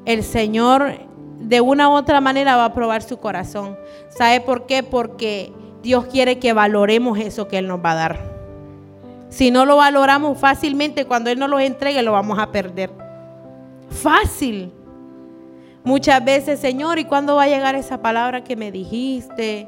el 0.05 0.23
Señor 0.23 0.97
de 1.39 1.61
una 1.61 1.89
u 1.89 1.93
otra 1.93 2.21
manera 2.21 2.55
va 2.55 2.65
a 2.65 2.73
probar 2.73 3.01
su 3.01 3.17
corazón. 3.17 3.77
¿Sabe 4.09 4.41
por 4.41 4.65
qué? 4.65 4.83
Porque 4.83 5.51
Dios 5.83 6.05
quiere 6.05 6.39
que 6.39 6.53
valoremos 6.53 7.19
eso 7.19 7.47
que 7.47 7.57
Él 7.57 7.67
nos 7.67 7.83
va 7.83 7.91
a 7.91 7.95
dar. 7.95 8.19
Si 9.29 9.51
no 9.51 9.65
lo 9.65 9.75
valoramos 9.75 10.37
fácilmente, 10.37 11.05
cuando 11.05 11.29
Él 11.29 11.37
nos 11.37 11.49
lo 11.49 11.59
entregue, 11.59 12.01
lo 12.01 12.13
vamos 12.13 12.39
a 12.39 12.51
perder. 12.51 12.89
Fácil. 13.89 14.71
Muchas 15.83 16.23
veces, 16.23 16.59
Señor, 16.59 16.99
¿y 16.99 17.05
cuándo 17.05 17.35
va 17.35 17.43
a 17.43 17.47
llegar 17.47 17.75
esa 17.75 18.01
palabra 18.01 18.45
que 18.45 18.55
me 18.55 18.71
dijiste? 18.71 19.67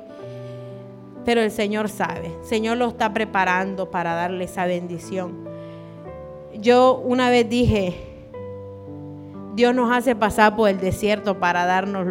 Pero 1.26 1.42
el 1.42 1.52
Señor 1.52 1.90
sabe. 1.90 2.28
El 2.28 2.46
Señor 2.46 2.78
lo 2.78 2.88
está 2.88 3.12
preparando 3.12 3.92
para 3.92 4.14
darle 4.14 4.46
esa 4.46 4.66
bendición. 4.66 5.50
Yo 6.54 7.02
una 7.04 7.30
vez 7.30 7.50
dije, 7.50 7.96
Dios 9.56 9.76
nos 9.76 9.92
hace 9.92 10.16
pasar 10.16 10.56
por 10.56 10.70
el 10.70 10.80
desierto 10.80 11.40
para 11.40 11.66
darnos 11.66 12.08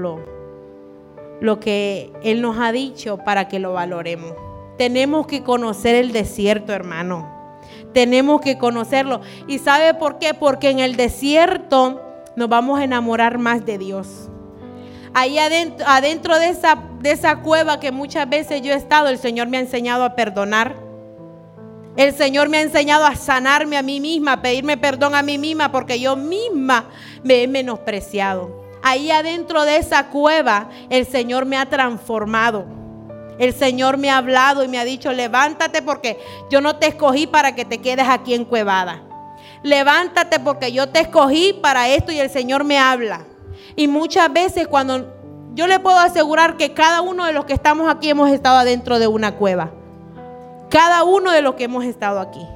lo 1.41 1.61
que 1.61 2.13
Él 2.23 2.41
nos 2.43 2.59
ha 2.59 2.73
dicho 2.73 3.19
para 3.19 3.49
que 3.49 3.59
lo 3.59 3.73
valoremos. 3.73 4.33
Tenemos 4.79 5.27
que 5.27 5.43
conocer 5.43 5.95
el 5.95 6.13
desierto, 6.13 6.73
hermano. 6.73 7.33
Tenemos 7.93 8.41
que 8.41 8.59
conocerlo. 8.59 9.21
¿Y 9.47 9.59
sabe 9.59 9.95
por 9.95 10.19
qué? 10.19 10.35
Porque 10.35 10.71
en 10.71 10.81
el 10.81 10.97
desierto 10.97 12.03
nos 12.37 12.49
vamos 12.49 12.81
a 12.81 12.85
enamorar 12.85 13.39
más 13.39 13.65
de 13.65 13.79
Dios. 13.79 14.29
Ahí 15.13 15.39
adentro, 15.39 15.87
adentro 15.89 16.39
de, 16.41 16.49
esa, 16.49 16.83
de 17.01 17.13
esa 17.13 17.41
cueva 17.41 17.79
que 17.79 17.93
muchas 17.93 18.29
veces 18.29 18.63
yo 18.63 18.73
he 18.73 18.77
estado, 18.77 19.09
el 19.09 19.19
Señor 19.19 19.47
me 19.47 19.59
ha 19.59 19.61
enseñado 19.61 20.03
a 20.03 20.17
perdonar. 20.17 20.75
El 21.97 22.13
Señor 22.13 22.49
me 22.49 22.59
ha 22.59 22.63
enseñado 22.63 23.07
a 23.07 23.15
sanarme 23.15 23.77
a 23.77 23.83
mí 23.83 24.01
misma, 24.01 24.33
a 24.33 24.43
pedirme 24.43 24.77
perdón 24.77 25.15
a 25.15 25.23
mí 25.23 25.39
misma, 25.39 25.71
porque 25.71 26.01
yo 26.01 26.17
misma 26.17 26.87
me 27.23 27.45
he 27.45 27.47
menospreciado. 27.47 28.64
Ahí 28.87 29.11
adentro 29.11 29.65
de 29.65 29.79
esa 29.79 30.09
cueva, 30.09 30.69
el 30.91 31.07
Señor 31.07 31.47
me 31.47 31.57
ha 31.57 31.65
transformado. 31.65 32.67
El 33.39 33.55
Señor 33.55 33.97
me 33.97 34.11
ha 34.11 34.19
hablado 34.19 34.63
y 34.63 34.69
me 34.69 34.79
ha 34.79 34.85
dicho, 34.85 35.11
levántate 35.11 35.81
porque 35.81 36.21
yo 36.51 36.61
no 36.61 36.77
te 36.77 36.89
escogí 36.89 37.27
para 37.27 37.55
que 37.55 37.65
te 37.65 37.79
quedes 37.79 38.07
aquí 38.07 38.35
en 38.35 38.45
Cuevada. 38.45 39.03
Levántate 39.63 40.39
porque 40.39 40.71
yo 40.71 40.91
te 40.91 41.01
escogí 41.01 41.55
para 41.55 41.89
esto 41.89 42.13
y 42.13 42.19
el 42.19 42.29
Señor 42.29 42.65
me 42.65 42.79
habla. 42.79 43.25
Y 43.75 43.89
muchas 43.89 44.31
veces 44.31 44.69
cuando 44.69 45.11
yo 45.55 45.67
le 45.67 45.81
puedo 45.81 45.99
asegurar 45.99 46.59
que 46.59 46.75
cada 46.75 47.01
uno 47.01 47.25
de 47.25 47.33
los 47.33 47.47
que 47.47 47.55
estamos 47.55 47.91
aquí 47.91 48.11
hemos 48.11 48.29
estado 48.29 48.59
adentro 48.59 48.99
de 48.99 49.07
una 49.07 49.37
cueva. 49.37 49.71
Cada 50.69 51.05
uno 51.05 51.31
de 51.31 51.41
los 51.41 51.55
que 51.55 51.65
hemos 51.65 51.87
estado 51.87 52.21
aquí. 52.21 52.47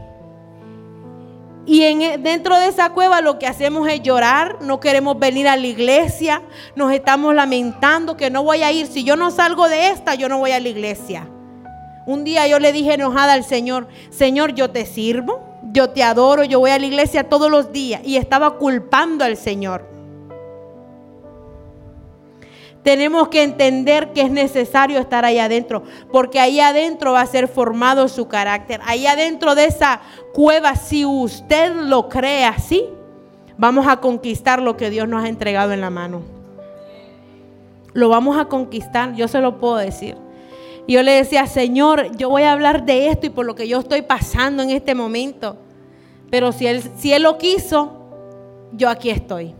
Y 1.69 1.83
en, 1.83 2.01
e, 2.01 2.17
dentro 2.17 2.59
de 2.59 2.69
esa 2.69 2.95
cueva 2.95 3.21
lo 3.21 3.39
que 3.39 3.47
hacemos 3.47 3.87
es 3.91 4.01
llorar, 4.01 4.57
no 4.63 4.81
queremos 4.81 5.19
venir 5.19 5.47
a 5.47 5.55
la 5.55 5.67
iglesia, 5.67 6.41
nos 6.75 6.91
estamos 6.95 7.35
lamentando 7.35 8.17
que 8.17 8.31
no 8.31 8.43
voy 8.43 8.63
a 8.63 8.73
ir. 8.73 8.87
Si 8.87 9.05
yo 9.05 9.17
no 9.17 9.31
salgo 9.31 9.69
de 9.69 9.91
esta, 9.91 10.15
yo 10.15 10.31
no 10.31 10.39
voy 10.39 10.53
a 10.53 10.61
la 10.61 10.69
iglesia. 10.71 11.29
Un 12.07 12.25
día 12.25 12.47
yo 12.47 12.59
le 12.59 12.73
dije 12.73 12.95
enojada 12.95 13.35
al 13.35 13.45
Señor, 13.45 13.87
Señor, 14.09 14.55
yo 14.55 14.71
te 14.71 14.87
sirvo, 14.87 15.45
yo 15.63 15.91
te 15.91 16.03
adoro, 16.03 16.43
yo 16.43 16.59
voy 16.59 16.71
a 16.71 16.79
la 16.79 16.87
iglesia 16.87 17.29
todos 17.29 17.51
los 17.51 17.71
días. 17.71 18.01
Y 18.03 18.17
estaba 18.17 18.57
culpando 18.57 19.27
al 19.27 19.37
Señor. 19.37 19.98
Tenemos 22.89 23.29
que 23.29 23.43
entender 23.43 24.15
que 24.15 24.23
es 24.23 24.31
necesario 24.31 24.99
estar 24.99 25.23
ahí 25.27 25.39
adentro, 25.39 25.83
porque 26.11 26.41
ahí 26.41 26.59
adentro 26.59 27.13
va 27.13 27.21
a 27.21 27.27
ser 27.27 27.47
formado 27.47 28.09
su 28.09 28.29
carácter. 28.29 28.81
Ahí 28.87 29.07
adentro 29.07 29.55
de 29.55 29.67
esa 29.67 30.01
cueva, 30.33 30.75
si 30.75 31.05
usted 31.05 31.75
lo 31.75 32.09
cree 32.09 32.47
así, 32.47 32.87
vamos 33.59 33.87
a 33.87 33.99
conquistar 33.99 34.63
lo 34.63 34.79
que 34.79 34.89
Dios 34.89 35.07
nos 35.07 35.23
ha 35.23 35.29
entregado 35.29 35.75
en 35.75 35.83
la 35.83 35.91
mano. 35.91 36.23
Lo 37.93 38.09
vamos 38.09 38.39
a 38.39 38.47
conquistar, 38.47 39.15
yo 39.15 39.29
se 39.29 39.41
lo 39.41 39.59
puedo 39.59 39.77
decir. 39.77 40.17
Yo 40.87 41.03
le 41.03 41.13
decía, 41.13 41.47
Señor, 41.47 42.17
yo 42.17 42.31
voy 42.31 42.45
a 42.45 42.53
hablar 42.53 42.87
de 42.87 43.09
esto 43.09 43.27
y 43.27 43.29
por 43.29 43.45
lo 43.45 43.55
que 43.55 43.69
yo 43.69 43.81
estoy 43.81 44.01
pasando 44.01 44.63
en 44.63 44.71
este 44.71 44.95
momento. 44.95 45.59
Pero 46.31 46.53
si 46.53 46.67
Él, 46.67 46.83
si 46.97 47.13
él 47.13 47.25
lo 47.25 47.37
quiso, 47.37 47.93
yo 48.73 48.89
aquí 48.89 49.11
estoy 49.11 49.55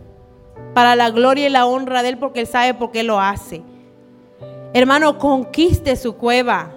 para 0.73 0.95
la 0.95 1.09
gloria 1.09 1.47
y 1.47 1.49
la 1.49 1.65
honra 1.65 2.03
de 2.03 2.09
Él 2.09 2.17
porque 2.17 2.41
Él 2.41 2.47
sabe 2.47 2.73
por 2.73 2.91
qué 2.91 3.03
lo 3.03 3.19
hace. 3.19 3.61
Hermano, 4.73 5.17
conquiste 5.17 5.95
su 5.95 6.15
cueva. 6.15 6.71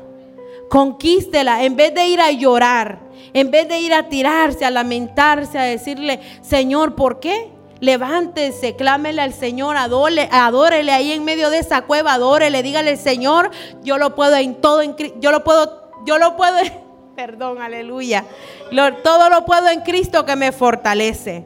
Conquístela 0.68 1.64
en 1.64 1.76
vez 1.76 1.94
de 1.94 2.06
ir 2.06 2.20
a 2.20 2.30
llorar, 2.30 2.98
en 3.34 3.50
vez 3.50 3.68
de 3.68 3.78
ir 3.78 3.92
a 3.92 4.08
tirarse, 4.08 4.64
a 4.64 4.70
lamentarse, 4.70 5.58
a 5.58 5.64
decirle, 5.64 6.20
Señor, 6.40 6.94
¿por 6.94 7.20
qué? 7.20 7.50
Levántese, 7.80 8.74
clámele 8.76 9.20
al 9.20 9.34
Señor, 9.34 9.76
adore, 9.76 10.28
adórele 10.32 10.92
ahí 10.92 11.12
en 11.12 11.24
medio 11.24 11.50
de 11.50 11.58
esa 11.58 11.82
cueva, 11.82 12.14
adórele, 12.14 12.62
dígale, 12.62 12.96
Señor, 12.96 13.50
yo 13.82 13.98
lo 13.98 14.14
puedo 14.14 14.36
en 14.36 14.54
todo, 14.54 14.80
en, 14.80 14.96
yo 15.20 15.30
lo 15.30 15.44
puedo, 15.44 15.90
yo 16.06 16.16
lo 16.16 16.36
puedo, 16.36 16.56
perdón, 17.16 17.60
aleluya. 17.60 18.24
todo 19.02 19.28
lo 19.28 19.44
puedo 19.44 19.68
en 19.68 19.80
Cristo 19.80 20.24
que 20.24 20.36
me 20.36 20.52
fortalece. 20.52 21.44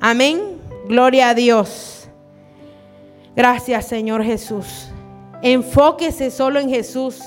Amén. 0.00 0.61
Gloria 0.86 1.30
a 1.30 1.34
Dios. 1.34 2.08
Gracias 3.34 3.86
Señor 3.86 4.24
Jesús. 4.24 4.88
Enfóquese 5.42 6.30
solo 6.30 6.60
en 6.60 6.68
Jesús 6.68 7.20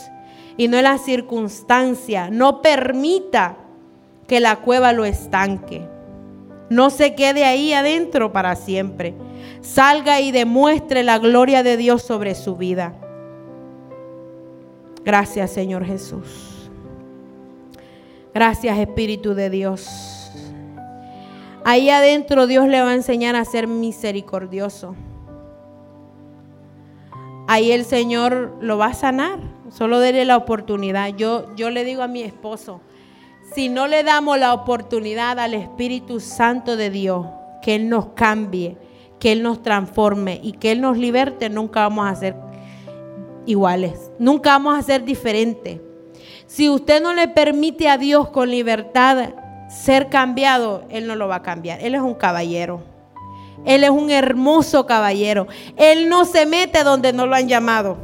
y 0.57 0.67
no 0.67 0.77
en 0.77 0.83
la 0.83 0.97
circunstancia. 0.97 2.29
No 2.29 2.61
permita 2.61 3.57
que 4.27 4.39
la 4.39 4.57
cueva 4.57 4.93
lo 4.93 5.05
estanque. 5.05 5.87
No 6.69 6.89
se 6.89 7.15
quede 7.15 7.45
ahí 7.45 7.73
adentro 7.73 8.31
para 8.31 8.55
siempre. 8.55 9.13
Salga 9.61 10.19
y 10.21 10.31
demuestre 10.31 11.03
la 11.03 11.19
gloria 11.19 11.63
de 11.63 11.77
Dios 11.77 12.01
sobre 12.01 12.35
su 12.35 12.55
vida. 12.55 12.93
Gracias 15.03 15.51
Señor 15.51 15.85
Jesús. 15.85 16.69
Gracias 18.33 18.77
Espíritu 18.79 19.35
de 19.35 19.49
Dios. 19.49 20.24
Ahí 21.67 21.89
adentro 21.89 22.45
Dios 22.45 22.67
le 22.67 22.79
va 22.79 22.91
a 22.91 22.93
enseñar 22.93 23.35
a 23.35 23.43
ser 23.43 23.65
misericordioso. 23.65 24.93
Ahí 27.47 27.71
el 27.71 27.85
Señor 27.85 28.55
lo 28.61 28.77
va 28.77 28.87
a 28.87 28.93
sanar. 28.93 29.39
Solo 29.71 29.99
déle 29.99 30.25
la 30.25 30.37
oportunidad. 30.37 31.15
Yo, 31.15 31.55
yo 31.55 31.71
le 31.71 31.83
digo 31.83 32.03
a 32.03 32.07
mi 32.07 32.21
esposo, 32.21 32.81
si 33.55 33.67
no 33.67 33.87
le 33.87 34.03
damos 34.03 34.37
la 34.37 34.53
oportunidad 34.53 35.39
al 35.39 35.55
Espíritu 35.55 36.19
Santo 36.19 36.77
de 36.77 36.91
Dios, 36.91 37.25
que 37.63 37.73
Él 37.73 37.89
nos 37.89 38.09
cambie, 38.09 38.77
que 39.19 39.31
Él 39.31 39.41
nos 39.41 39.63
transforme 39.63 40.39
y 40.43 40.51
que 40.51 40.71
Él 40.71 40.81
nos 40.81 40.99
liberte, 40.99 41.49
nunca 41.49 41.81
vamos 41.81 42.07
a 42.07 42.13
ser 42.13 42.35
iguales. 43.47 44.11
Nunca 44.19 44.51
vamos 44.51 44.77
a 44.77 44.83
ser 44.83 45.03
diferentes. 45.03 45.81
Si 46.45 46.69
usted 46.69 47.01
no 47.01 47.11
le 47.15 47.27
permite 47.27 47.89
a 47.89 47.97
Dios 47.97 48.29
con 48.29 48.51
libertad 48.51 49.33
ser 49.69 50.09
cambiado, 50.09 50.83
Él 50.89 51.07
no 51.07 51.15
lo 51.15 51.27
va 51.27 51.37
a 51.37 51.41
cambiar. 51.41 51.79
Él 51.81 51.95
es 51.95 52.01
un 52.01 52.15
caballero. 52.15 52.81
Él 53.65 53.83
es 53.83 53.89
un 53.89 54.11
hermoso 54.11 54.85
caballero. 54.85 55.47
Él 55.75 56.09
no 56.09 56.25
se 56.25 56.45
mete 56.45 56.83
donde 56.83 57.13
no 57.13 57.25
lo 57.25 57.35
han 57.35 57.47
llamado. 57.47 57.97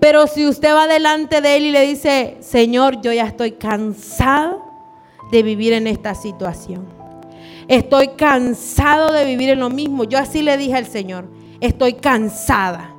Pero 0.00 0.26
si 0.26 0.46
usted 0.46 0.74
va 0.74 0.86
delante 0.86 1.40
de 1.40 1.56
Él 1.56 1.66
y 1.66 1.70
le 1.72 1.82
dice, 1.82 2.36
Señor, 2.40 3.00
yo 3.00 3.12
ya 3.12 3.24
estoy 3.24 3.52
cansado 3.52 4.64
de 5.30 5.42
vivir 5.42 5.72
en 5.72 5.86
esta 5.86 6.14
situación. 6.14 6.86
Estoy 7.68 8.08
cansado 8.08 9.12
de 9.12 9.24
vivir 9.26 9.50
en 9.50 9.60
lo 9.60 9.68
mismo. 9.68 10.04
Yo 10.04 10.18
así 10.18 10.40
le 10.42 10.56
dije 10.56 10.76
al 10.76 10.86
Señor, 10.86 11.28
estoy 11.60 11.94
cansada. 11.94 12.94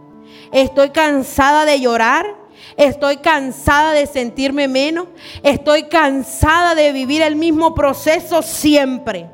Estoy 0.51 0.89
cansada 0.91 1.65
de 1.65 1.79
llorar. 1.79 2.38
Estoy 2.77 3.17
cansada 3.17 3.93
de 3.93 4.05
sentirme 4.05 4.67
menos. 4.67 5.07
Estoy 5.43 5.83
cansada 5.83 6.75
de 6.75 6.91
vivir 6.91 7.21
el 7.21 7.35
mismo 7.35 7.73
proceso 7.73 8.41
siempre. 8.41 9.29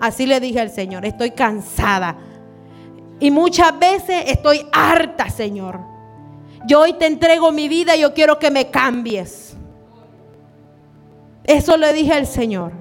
Así 0.00 0.26
le 0.26 0.40
dije 0.40 0.60
al 0.60 0.70
Señor, 0.70 1.04
estoy 1.06 1.30
cansada. 1.30 2.16
Y 3.20 3.30
muchas 3.30 3.78
veces 3.78 4.24
estoy 4.26 4.66
harta, 4.72 5.30
Señor. 5.30 5.80
Yo 6.66 6.80
hoy 6.80 6.94
te 6.94 7.06
entrego 7.06 7.52
mi 7.52 7.68
vida 7.68 7.96
yo 7.96 8.14
quiero 8.14 8.38
que 8.38 8.50
me 8.50 8.70
cambies. 8.70 9.56
Eso 11.44 11.76
le 11.76 11.92
dije 11.92 12.12
al 12.12 12.26
Señor. 12.26 12.72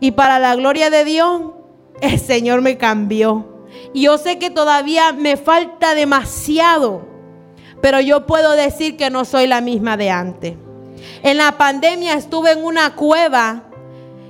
Y 0.00 0.12
para 0.12 0.38
la 0.38 0.54
gloria 0.56 0.90
de 0.90 1.04
Dios, 1.04 1.52
el 2.00 2.18
Señor 2.18 2.62
me 2.62 2.76
cambió. 2.76 3.66
Y 3.94 4.02
yo 4.02 4.18
sé 4.18 4.38
que 4.38 4.50
todavía 4.50 5.12
me 5.12 5.36
falta 5.36 5.94
demasiado, 5.94 7.02
pero 7.82 8.00
yo 8.00 8.26
puedo 8.26 8.52
decir 8.52 8.96
que 8.96 9.10
no 9.10 9.26
soy 9.26 9.46
la 9.46 9.60
misma 9.60 9.98
de 9.98 10.08
antes. 10.08 10.54
En 11.22 11.36
la 11.36 11.58
pandemia 11.58 12.14
estuve 12.14 12.52
en 12.52 12.64
una 12.64 12.94
cueva 12.94 13.64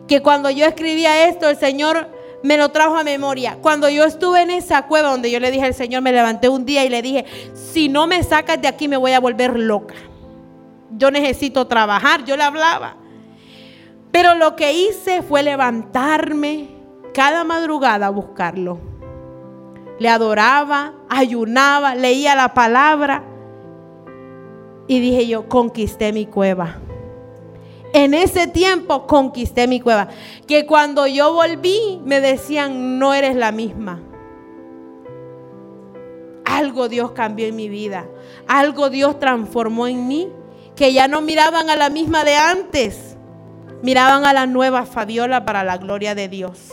que 0.08 0.22
cuando 0.22 0.50
yo 0.50 0.64
escribía 0.64 1.28
esto, 1.28 1.48
el 1.48 1.56
Señor 1.56 2.08
me 2.42 2.56
lo 2.56 2.70
trajo 2.70 2.96
a 2.96 3.04
memoria. 3.04 3.58
Cuando 3.60 3.88
yo 3.88 4.04
estuve 4.04 4.42
en 4.42 4.50
esa 4.50 4.86
cueva 4.86 5.10
donde 5.10 5.30
yo 5.30 5.38
le 5.38 5.50
dije 5.50 5.66
al 5.66 5.74
Señor, 5.74 6.02
me 6.02 6.12
levanté 6.12 6.48
un 6.48 6.64
día 6.64 6.84
y 6.84 6.88
le 6.88 7.02
dije, 7.02 7.26
si 7.54 7.88
no 7.88 8.06
me 8.06 8.22
sacas 8.22 8.60
de 8.60 8.68
aquí 8.68 8.88
me 8.88 8.96
voy 8.96 9.12
a 9.12 9.20
volver 9.20 9.58
loca. 9.58 9.94
Yo 10.96 11.10
necesito 11.10 11.66
trabajar, 11.66 12.24
yo 12.24 12.36
le 12.36 12.42
hablaba. 12.42 12.96
Pero 14.10 14.34
lo 14.34 14.56
que 14.56 14.72
hice 14.72 15.22
fue 15.22 15.42
levantarme 15.42 16.68
cada 17.12 17.44
madrugada 17.44 18.06
a 18.06 18.10
buscarlo. 18.10 18.78
Le 19.98 20.08
adoraba, 20.08 20.94
ayunaba, 21.10 21.94
leía 21.94 22.34
la 22.34 22.54
palabra. 22.54 23.24
Y 24.86 25.00
dije 25.00 25.26
yo, 25.26 25.48
conquisté 25.48 26.12
mi 26.12 26.26
cueva. 26.26 26.78
En 27.92 28.14
ese 28.14 28.46
tiempo 28.46 29.06
conquisté 29.06 29.68
mi 29.68 29.80
cueva. 29.80 30.08
Que 30.46 30.66
cuando 30.66 31.06
yo 31.06 31.32
volví 31.32 32.00
me 32.04 32.20
decían, 32.20 32.98
no 32.98 33.14
eres 33.14 33.36
la 33.36 33.52
misma. 33.52 34.00
Algo 36.44 36.88
Dios 36.88 37.12
cambió 37.12 37.46
en 37.46 37.56
mi 37.56 37.68
vida. 37.68 38.06
Algo 38.46 38.90
Dios 38.90 39.18
transformó 39.18 39.86
en 39.86 40.08
mí. 40.08 40.28
Que 40.74 40.92
ya 40.92 41.06
no 41.06 41.20
miraban 41.20 41.68
a 41.68 41.76
la 41.76 41.90
misma 41.90 42.24
de 42.24 42.36
antes. 42.36 43.16
Miraban 43.82 44.24
a 44.24 44.32
la 44.32 44.46
nueva 44.46 44.86
Fabiola 44.86 45.44
para 45.44 45.64
la 45.64 45.76
gloria 45.76 46.14
de 46.14 46.28
Dios. 46.28 46.70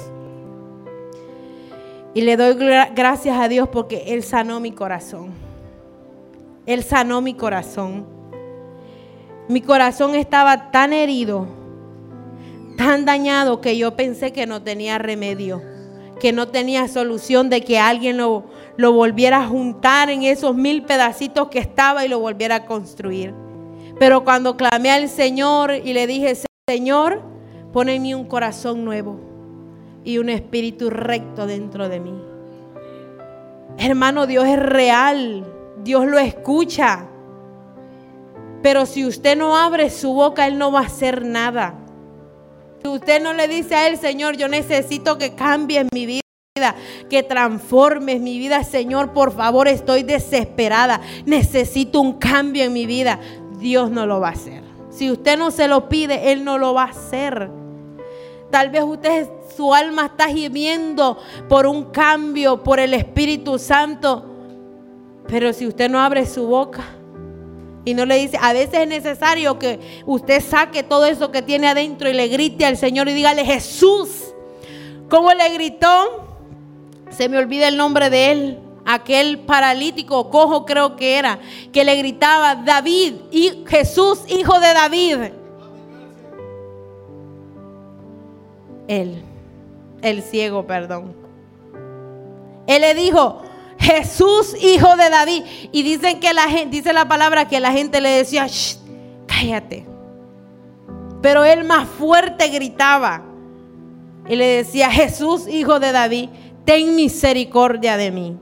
Y 2.14 2.22
le 2.22 2.38
doy 2.38 2.56
gracias 2.96 3.40
a 3.40 3.48
Dios 3.48 3.68
porque 3.68 4.14
Él 4.14 4.24
sanó 4.24 4.60
mi 4.60 4.72
corazón. 4.72 5.49
Él 6.70 6.84
sanó 6.84 7.20
mi 7.20 7.34
corazón. 7.34 8.06
Mi 9.48 9.60
corazón 9.60 10.14
estaba 10.14 10.70
tan 10.70 10.94
herido, 10.94 11.48
tan 12.78 13.06
dañado 13.06 13.60
que 13.60 13.76
yo 13.76 13.96
pensé 13.96 14.32
que 14.32 14.46
no 14.46 14.62
tenía 14.62 15.00
remedio, 15.00 15.64
que 16.20 16.32
no 16.32 16.50
tenía 16.50 16.88
solución 16.88 17.50
de 17.50 17.62
que 17.62 17.80
alguien 17.80 18.18
lo, 18.18 18.44
lo 18.78 18.94
volviera 18.94 19.40
a 19.40 19.48
juntar 19.48 20.12
en 20.12 20.22
esos 20.22 20.56
mil 20.56 20.84
pedacitos 20.84 21.48
que 21.48 21.58
estaba 21.58 22.06
y 22.06 22.08
lo 22.08 22.20
volviera 22.20 22.58
a 22.58 22.66
construir. 22.68 23.34
Pero 23.98 24.24
cuando 24.24 24.56
clamé 24.56 24.92
al 24.92 25.10
Señor 25.10 25.74
y 25.74 25.94
le 25.94 26.06
dije, 26.06 26.38
Señor, 26.70 27.24
pon 27.74 27.90
en 27.90 28.04
mí 28.04 28.14
un 28.14 28.26
corazón 28.26 28.86
nuevo 28.86 29.20
y 30.04 30.20
un 30.20 30.30
espíritu 30.30 30.92
recto 30.92 31.48
dentro 31.48 31.90
de 31.90 32.00
mí. 32.00 32.14
Hermano, 33.80 34.28
Dios 34.28 34.46
es 34.46 34.60
real. 34.60 35.56
Dios 35.84 36.06
lo 36.06 36.20
escucha. 36.20 37.06
Pero 38.62 38.86
si 38.86 39.06
usted 39.06 39.38
no 39.38 39.58
abre 39.58 39.90
su 39.90 40.14
boca, 40.14 40.48
Él 40.48 40.58
no 40.58 40.72
va 40.72 40.82
a 40.82 40.86
hacer 40.86 41.26
nada. 41.26 41.76
Si 42.82 42.90
usted 42.90 43.22
no 43.22 43.34
le 43.34 43.48
dice 43.48 43.76
a 43.76 43.88
Él, 43.88 43.98
Señor, 43.98 44.38
yo 44.38 44.48
necesito 44.48 45.18
que 45.18 45.36
cambies 45.36 45.86
mi 45.94 46.06
vida 46.06 46.22
que 47.10 47.24
transformes 47.24 48.20
mi 48.20 48.38
vida, 48.38 48.64
Señor, 48.64 49.14
por 49.14 49.32
favor, 49.32 49.68
estoy 49.68 50.04
desesperada, 50.04 51.02
necesito 51.26 52.02
un 52.02 52.14
cambio 52.14 52.64
en 52.64 52.74
mi 52.74 52.86
vida. 52.86 53.20
Dios 53.60 53.92
no 53.92 54.06
lo 54.06 54.20
va 54.20 54.30
a 54.30 54.32
hacer. 54.32 54.64
Si 54.90 55.10
usted 55.12 55.38
no 55.38 55.52
se 55.52 55.68
lo 55.68 55.90
pide, 55.90 56.32
Él 56.32 56.44
no 56.44 56.58
lo 56.58 56.74
va 56.74 56.84
a 56.84 56.90
hacer. 56.90 57.50
Tal 58.50 58.70
vez 58.70 58.84
usted, 58.84 59.30
su 59.56 59.74
alma 59.74 60.08
está 60.08 60.28
gimiendo 60.28 61.18
por 61.48 61.68
un 61.68 61.86
cambio, 61.86 62.64
por 62.64 62.80
el 62.80 62.94
Espíritu 62.94 63.60
Santo. 63.60 64.29
Pero 65.30 65.54
si 65.54 65.68
usted 65.68 65.90
no 65.90 66.00
abre 66.00 66.26
su 66.26 66.48
boca, 66.48 66.84
y 67.86 67.94
no 67.94 68.06
le 68.06 68.18
dice, 68.18 68.38
a 68.42 68.54
veces 68.54 68.82
es 68.82 68.88
necesario 68.88 69.58
que 69.58 69.80
usted 70.06 70.42
saque 70.42 70.84
todo 70.84 71.06
eso 71.06 71.32
que 71.32 71.42
tiene 71.42 71.68
adentro 71.68 72.10
y 72.10 72.14
le 72.14 72.28
grite 72.28 72.66
al 72.66 72.78
Señor 72.78 73.08
y 73.10 73.14
dígale, 73.14 73.46
Jesús, 73.46 74.34
¿cómo 75.10 75.34
le 75.34 75.50
gritó? 75.54 76.28
Se 77.10 77.30
me 77.30 77.38
olvida 77.38 77.68
el 77.68 77.78
nombre 77.78 78.10
de 78.10 78.32
él, 78.32 78.60
aquel 78.86 79.40
paralítico, 79.40 80.30
cojo 80.30 80.66
creo 80.66 80.96
que 80.96 81.18
era, 81.18 81.40
que 81.72 81.84
le 81.84 81.96
gritaba, 81.96 82.56
David, 82.56 83.16
y 83.32 83.64
Jesús, 83.66 84.20
hijo 84.28 84.60
de 84.60 84.74
David. 84.74 85.18
Él, 88.88 89.24
el 90.02 90.22
ciego, 90.22 90.66
perdón. 90.68 91.16
Él 92.68 92.82
le 92.82 92.94
dijo, 92.94 93.42
Jesús, 93.80 94.56
hijo 94.62 94.96
de 94.96 95.10
David. 95.10 95.44
Y 95.72 95.84
dicen 95.84 96.20
que 96.20 96.34
la 96.34 96.44
gente, 96.44 96.78
dice 96.78 96.94
la 96.94 97.08
palabra 97.08 97.48
que 97.48 97.60
la 97.60 97.72
gente 97.72 98.02
le 98.02 98.10
decía, 98.10 98.48
cállate. 99.26 99.86
Pero 101.22 101.44
él 101.44 101.64
más 101.64 101.88
fuerte 101.88 102.48
gritaba 102.50 103.24
y 104.28 104.36
le 104.36 104.46
decía, 104.46 104.92
Jesús, 104.92 105.48
hijo 105.48 105.80
de 105.80 105.92
David, 105.92 106.30
ten 106.66 106.96
misericordia 106.96 107.98
de 107.98 108.12
mí. 108.12 108.38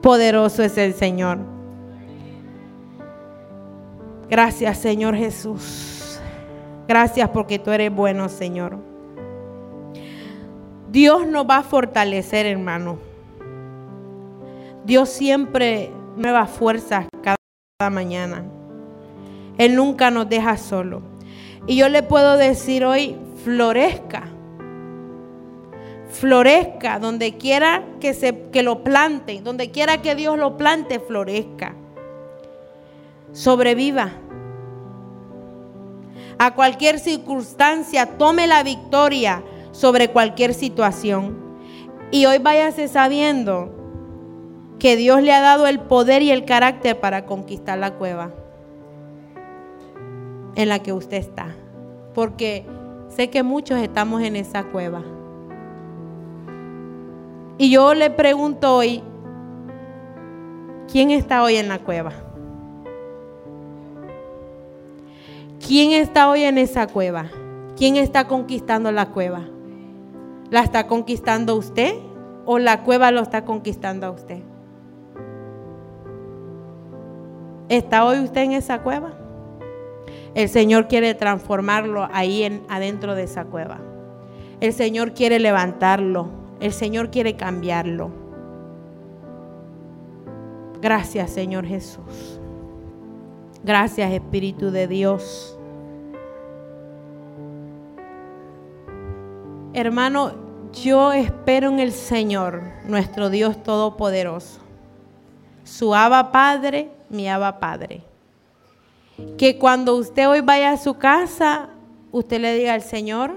Poderoso 0.00 0.62
es 0.62 0.76
el 0.78 0.94
Señor. 0.94 1.38
Gracias, 4.28 4.78
Señor 4.78 5.16
Jesús. 5.16 6.18
Gracias 6.88 7.28
porque 7.30 7.58
tú 7.58 7.70
eres 7.70 7.94
bueno, 7.94 8.28
Señor. 8.28 8.91
Dios 10.92 11.26
nos 11.26 11.48
va 11.48 11.56
a 11.56 11.62
fortalecer, 11.62 12.44
hermano. 12.44 12.98
Dios 14.84 15.08
siempre 15.08 15.90
nueva 16.18 16.46
fuerzas 16.46 17.06
cada 17.22 17.90
mañana. 17.90 18.44
Él 19.56 19.74
nunca 19.74 20.10
nos 20.10 20.28
deja 20.28 20.58
solo. 20.58 21.00
Y 21.66 21.76
yo 21.76 21.88
le 21.88 22.02
puedo 22.02 22.36
decir 22.36 22.84
hoy, 22.84 23.16
florezca. 23.42 24.24
Florezca 26.10 26.98
donde 26.98 27.38
quiera 27.38 27.82
que, 27.98 28.12
se, 28.12 28.50
que 28.50 28.62
lo 28.62 28.84
plante, 28.84 29.40
donde 29.42 29.70
quiera 29.70 30.02
que 30.02 30.14
Dios 30.14 30.38
lo 30.38 30.58
plante, 30.58 31.00
florezca. 31.00 31.74
Sobreviva. 33.32 34.10
A 36.38 36.54
cualquier 36.54 36.98
circunstancia, 36.98 38.18
tome 38.18 38.46
la 38.46 38.62
victoria 38.62 39.42
sobre 39.72 40.10
cualquier 40.10 40.54
situación. 40.54 41.36
Y 42.10 42.26
hoy 42.26 42.38
váyase 42.38 42.88
sabiendo 42.88 43.70
que 44.78 44.96
Dios 44.96 45.22
le 45.22 45.32
ha 45.32 45.40
dado 45.40 45.66
el 45.66 45.80
poder 45.80 46.22
y 46.22 46.30
el 46.30 46.44
carácter 46.44 47.00
para 47.00 47.26
conquistar 47.26 47.78
la 47.78 47.94
cueva 47.94 48.30
en 50.54 50.68
la 50.68 50.80
que 50.80 50.92
usted 50.92 51.16
está. 51.16 51.54
Porque 52.14 52.66
sé 53.08 53.30
que 53.30 53.42
muchos 53.42 53.78
estamos 53.80 54.22
en 54.22 54.36
esa 54.36 54.64
cueva. 54.64 55.02
Y 57.58 57.70
yo 57.70 57.94
le 57.94 58.10
pregunto 58.10 58.76
hoy, 58.76 59.02
¿quién 60.90 61.10
está 61.10 61.42
hoy 61.42 61.56
en 61.56 61.68
la 61.68 61.78
cueva? 61.78 62.12
¿Quién 65.64 65.92
está 65.92 66.28
hoy 66.28 66.42
en 66.42 66.58
esa 66.58 66.88
cueva? 66.88 67.26
¿Quién 67.76 67.96
está 67.96 68.26
conquistando 68.26 68.90
la 68.90 69.06
cueva? 69.10 69.42
¿La 70.52 70.60
está 70.60 70.86
conquistando 70.86 71.56
usted 71.56 71.94
o 72.44 72.58
la 72.58 72.82
cueva 72.82 73.10
lo 73.10 73.22
está 73.22 73.46
conquistando 73.46 74.06
a 74.06 74.10
usted? 74.10 74.42
¿Está 77.70 78.04
hoy 78.04 78.18
usted 78.18 78.42
en 78.42 78.52
esa 78.52 78.82
cueva? 78.82 79.14
El 80.34 80.50
Señor 80.50 80.88
quiere 80.88 81.14
transformarlo 81.14 82.06
ahí 82.12 82.42
en, 82.42 82.64
adentro 82.68 83.14
de 83.14 83.22
esa 83.22 83.46
cueva. 83.46 83.78
El 84.60 84.74
Señor 84.74 85.14
quiere 85.14 85.38
levantarlo. 85.40 86.28
El 86.60 86.74
Señor 86.74 87.10
quiere 87.10 87.34
cambiarlo. 87.34 88.10
Gracias, 90.82 91.30
Señor 91.30 91.64
Jesús. 91.64 92.38
Gracias, 93.64 94.12
Espíritu 94.12 94.70
de 94.70 94.86
Dios. 94.86 95.58
Hermano, 99.72 100.41
yo 100.72 101.12
espero 101.12 101.68
en 101.68 101.80
el 101.80 101.92
Señor, 101.92 102.62
nuestro 102.86 103.30
Dios 103.30 103.62
Todopoderoso. 103.62 104.60
Su 105.64 105.94
Abba 105.94 106.32
Padre, 106.32 106.90
mi 107.08 107.28
Abba 107.28 107.60
Padre. 107.60 108.02
Que 109.36 109.58
cuando 109.58 109.96
usted 109.96 110.28
hoy 110.28 110.40
vaya 110.40 110.72
a 110.72 110.76
su 110.76 110.94
casa, 110.94 111.68
usted 112.10 112.40
le 112.40 112.54
diga 112.54 112.74
al 112.74 112.82
Señor, 112.82 113.34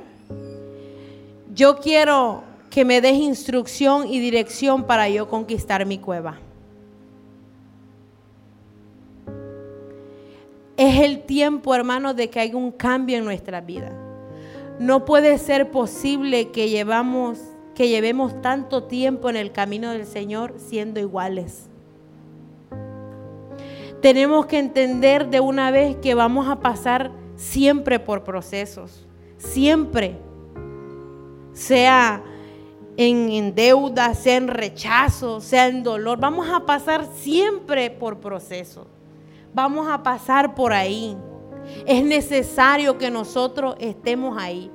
yo 1.54 1.80
quiero 1.80 2.44
que 2.70 2.84
me 2.84 3.02
des 3.02 3.16
instrucción 3.16 4.08
y 4.08 4.20
dirección 4.20 4.86
para 4.86 5.08
yo 5.10 5.30
conquistar 5.30 5.86
mi 5.86 5.98
cueva. 5.98 6.40
Es 10.78 11.00
el 11.00 11.24
tiempo, 11.24 11.74
hermano, 11.74 12.14
de 12.14 12.30
que 12.30 12.40
haya 12.40 12.58
un 12.58 12.72
cambio 12.72 13.18
en 13.18 13.24
nuestra 13.24 13.62
vida. 13.62 14.05
No 14.80 15.06
puede 15.06 15.38
ser 15.38 15.72
posible 15.72 16.52
que 16.52 16.70
llevamos 16.70 17.40
que 17.76 17.90
llevemos 17.90 18.42
tanto 18.42 18.86
tiempo 18.86 19.30
en 19.30 19.36
el 19.36 19.52
camino 19.52 19.92
del 19.92 20.06
Señor 20.06 20.56
siendo 20.58 21.00
iguales. 21.00 21.70
Tenemos 24.02 24.46
que 24.46 24.58
entender 24.60 25.30
de 25.30 25.42
una 25.42 25.72
vez 25.72 25.98
que 25.98 26.16
vamos 26.16 26.48
a 26.48 26.60
pasar 26.60 27.12
siempre 27.36 28.00
por 28.00 28.24
procesos, 28.24 29.06
siempre. 29.38 30.18
Sea 31.54 32.24
en, 32.98 33.30
en, 33.30 33.56
deuda, 33.56 34.14
sea 34.14 34.38
en 34.38 34.48
rechazo, 34.48 35.42
sea 35.42 35.68
en 35.68 35.84
dolor, 35.84 36.18
vamos 36.18 36.48
a 36.50 36.66
pasar 36.66 37.06
siempre 37.16 37.90
por 37.90 38.20
procesos. 38.20 38.88
Vamos 39.54 39.88
a 39.90 40.02
pasar 40.02 40.56
por 40.56 40.72
ahí. 40.72 41.18
Es 41.86 42.04
necesario 42.04 42.98
que 42.98 43.10
nosotros 43.12 43.76
estemos 43.80 44.38
ahí. 44.42 44.72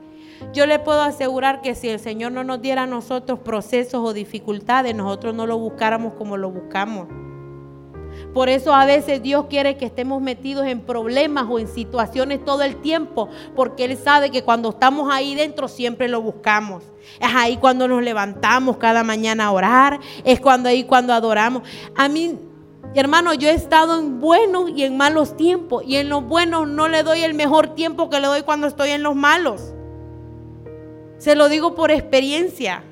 Yo 0.52 0.66
le 0.66 0.78
puedo 0.78 1.02
asegurar 1.02 1.60
que 1.60 1.74
si 1.74 1.88
el 1.88 2.00
Señor 2.00 2.32
no 2.32 2.44
nos 2.44 2.62
diera 2.62 2.84
a 2.84 2.86
nosotros 2.86 3.38
procesos 3.40 4.00
o 4.02 4.12
dificultades, 4.12 4.94
nosotros 4.94 5.34
no 5.34 5.46
lo 5.46 5.58
buscáramos 5.58 6.14
como 6.14 6.36
lo 6.36 6.50
buscamos. 6.50 7.08
Por 8.34 8.48
eso 8.48 8.74
a 8.74 8.84
veces 8.84 9.22
Dios 9.22 9.46
quiere 9.48 9.76
que 9.76 9.86
estemos 9.86 10.22
metidos 10.22 10.66
en 10.66 10.80
problemas 10.80 11.46
o 11.48 11.58
en 11.58 11.68
situaciones 11.68 12.44
todo 12.44 12.62
el 12.62 12.76
tiempo, 12.76 13.28
porque 13.56 13.84
Él 13.84 13.96
sabe 13.96 14.30
que 14.30 14.42
cuando 14.42 14.70
estamos 14.70 15.12
ahí 15.12 15.34
dentro 15.34 15.68
siempre 15.68 16.08
lo 16.08 16.22
buscamos. 16.22 16.84
Es 17.20 17.30
ahí 17.34 17.56
cuando 17.56 17.88
nos 17.88 18.02
levantamos 18.02 18.76
cada 18.76 19.02
mañana 19.02 19.46
a 19.46 19.52
orar, 19.52 20.00
es 20.24 20.40
cuando 20.40 20.68
ahí 20.68 20.84
cuando 20.84 21.12
adoramos. 21.12 21.62
A 21.96 22.08
mí 22.08 22.38
hermano, 22.98 23.34
yo 23.34 23.48
he 23.48 23.54
estado 23.54 23.98
en 23.98 24.20
buenos 24.20 24.70
y 24.70 24.82
en 24.84 24.96
malos 24.96 25.36
tiempos. 25.36 25.84
Y 25.86 25.96
en 25.96 26.08
los 26.08 26.24
buenos 26.24 26.66
no 26.66 26.88
le 26.88 27.02
doy 27.02 27.22
el 27.22 27.34
mejor 27.34 27.74
tiempo 27.74 28.10
que 28.10 28.18
le 28.18 28.26
doy 28.26 28.42
cuando 28.42 28.66
estoy 28.66 28.90
en 28.90 29.02
los 29.02 29.14
malos. 29.14 29.74
Se 31.18 31.36
lo 31.36 31.48
digo 31.48 31.74
por 31.74 31.90
experiencia. 31.90 32.82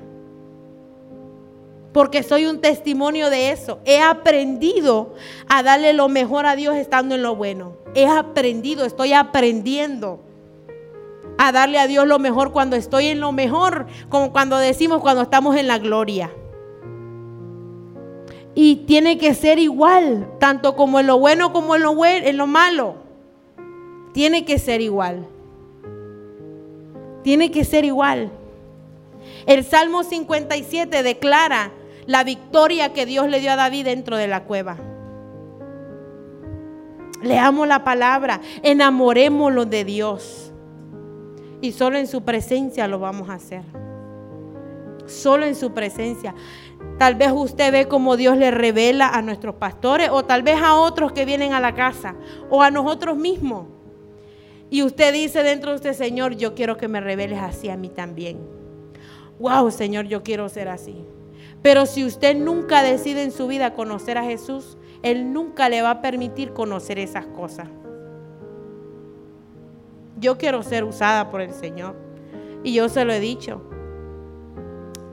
Porque 1.91 2.23
soy 2.23 2.45
un 2.45 2.61
testimonio 2.61 3.29
de 3.29 3.51
eso. 3.51 3.79
He 3.83 3.99
aprendido 3.99 5.15
a 5.49 5.63
darle 5.63 5.93
lo 5.93 6.07
mejor 6.07 6.45
a 6.45 6.55
Dios 6.55 6.75
estando 6.75 7.15
en 7.15 7.23
lo 7.23 7.35
bueno. 7.35 7.77
He 7.95 8.07
aprendido, 8.07 8.85
estoy 8.85 9.13
aprendiendo 9.13 10.21
a 11.39 11.51
darle 11.51 11.79
a 11.79 11.87
Dios 11.87 12.05
lo 12.05 12.19
mejor 12.19 12.51
cuando 12.51 12.75
estoy 12.75 13.07
en 13.07 13.19
lo 13.19 13.31
mejor, 13.31 13.87
como 14.09 14.31
cuando 14.31 14.57
decimos 14.57 15.01
cuando 15.01 15.23
estamos 15.23 15.55
en 15.55 15.67
la 15.67 15.79
gloria. 15.79 16.31
Y 18.61 18.75
tiene 18.75 19.17
que 19.17 19.35
ser 19.35 19.57
igual, 19.57 20.33
tanto 20.37 20.75
como 20.75 20.99
en 20.99 21.07
lo 21.07 21.17
bueno 21.17 21.53
como 21.53 21.77
en 21.77 21.83
lo, 22.37 22.45
malo. 22.45 22.95
Tiene 24.11 24.43
que 24.43 24.59
ser 24.59 24.81
igual. 24.81 25.25
Tiene 27.23 27.51
que 27.51 27.63
ser 27.63 27.85
igual. 27.85 28.29
El 29.45 29.63
Salmo 29.63 30.03
57 30.03 31.03
declara 31.03 31.71
la 32.05 32.25
victoria 32.25 32.91
que 32.91 33.05
Dios 33.05 33.29
le 33.29 33.39
dio 33.39 33.53
a 33.53 33.55
David 33.55 33.85
dentro 33.85 34.17
de 34.17 34.27
la 34.27 34.43
cueva. 34.43 34.75
Leamos 37.23 37.65
la 37.65 37.85
palabra, 37.85 38.41
enamorémoslo 38.61 39.67
de 39.67 39.85
Dios. 39.85 40.51
Y 41.61 41.71
solo 41.71 41.97
en 41.97 42.07
su 42.07 42.23
presencia 42.23 42.89
lo 42.89 42.99
vamos 42.99 43.29
a 43.29 43.35
hacer. 43.35 43.63
Solo 45.05 45.45
en 45.45 45.55
su 45.55 45.71
presencia. 45.71 46.35
Tal 46.97 47.15
vez 47.15 47.31
usted 47.33 47.71
ve 47.71 47.87
como 47.87 48.17
Dios 48.17 48.37
le 48.37 48.51
revela 48.51 49.07
a 49.07 49.21
nuestros 49.21 49.55
pastores 49.55 50.09
o 50.11 50.25
tal 50.25 50.43
vez 50.43 50.61
a 50.61 50.75
otros 50.75 51.13
que 51.13 51.25
vienen 51.25 51.53
a 51.53 51.61
la 51.61 51.73
casa 51.73 52.15
o 52.49 52.61
a 52.61 52.71
nosotros 52.71 53.17
mismos. 53.17 53.67
Y 54.69 54.83
usted 54.83 55.13
dice 55.13 55.41
dentro 55.43 55.71
de 55.71 55.77
usted, 55.77 55.93
Señor, 55.93 56.35
yo 56.35 56.53
quiero 56.55 56.77
que 56.77 56.87
me 56.87 57.01
reveles 57.01 57.39
así 57.39 57.69
a 57.69 57.77
mí 57.77 57.89
también. 57.89 58.37
Wow, 59.39 59.71
Señor, 59.71 60.05
yo 60.05 60.23
quiero 60.23 60.49
ser 60.49 60.67
así. 60.67 61.05
Pero 61.61 61.85
si 61.85 62.05
usted 62.05 62.35
nunca 62.35 62.83
decide 62.83 63.23
en 63.23 63.31
su 63.31 63.47
vida 63.47 63.73
conocer 63.73 64.17
a 64.17 64.23
Jesús, 64.23 64.77
Él 65.01 65.33
nunca 65.33 65.69
le 65.69 65.81
va 65.81 65.91
a 65.91 66.01
permitir 66.01 66.53
conocer 66.53 66.99
esas 66.99 67.25
cosas. 67.25 67.67
Yo 70.19 70.37
quiero 70.37 70.63
ser 70.63 70.83
usada 70.83 71.29
por 71.29 71.41
el 71.41 71.53
Señor. 71.53 71.95
Y 72.63 72.73
yo 72.73 72.89
se 72.89 73.05
lo 73.05 73.13
he 73.13 73.19
dicho. 73.19 73.61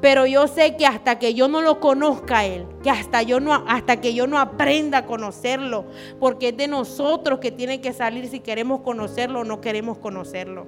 Pero 0.00 0.26
yo 0.26 0.46
sé 0.46 0.76
que 0.76 0.86
hasta 0.86 1.18
que 1.18 1.34
yo 1.34 1.48
no 1.48 1.62
lo 1.62 1.80
conozca 1.80 2.38
a 2.38 2.44
Él, 2.44 2.66
que 2.82 2.90
hasta, 2.90 3.22
yo 3.22 3.40
no, 3.40 3.54
hasta 3.66 4.00
que 4.00 4.14
yo 4.14 4.26
no 4.26 4.38
aprenda 4.38 4.98
a 4.98 5.06
conocerlo, 5.06 5.86
porque 6.20 6.50
es 6.50 6.56
de 6.56 6.68
nosotros 6.68 7.38
que 7.38 7.50
tiene 7.50 7.80
que 7.80 7.92
salir 7.92 8.28
si 8.28 8.40
queremos 8.40 8.80
conocerlo 8.80 9.40
o 9.40 9.44
no 9.44 9.60
queremos 9.60 9.98
conocerlo. 9.98 10.66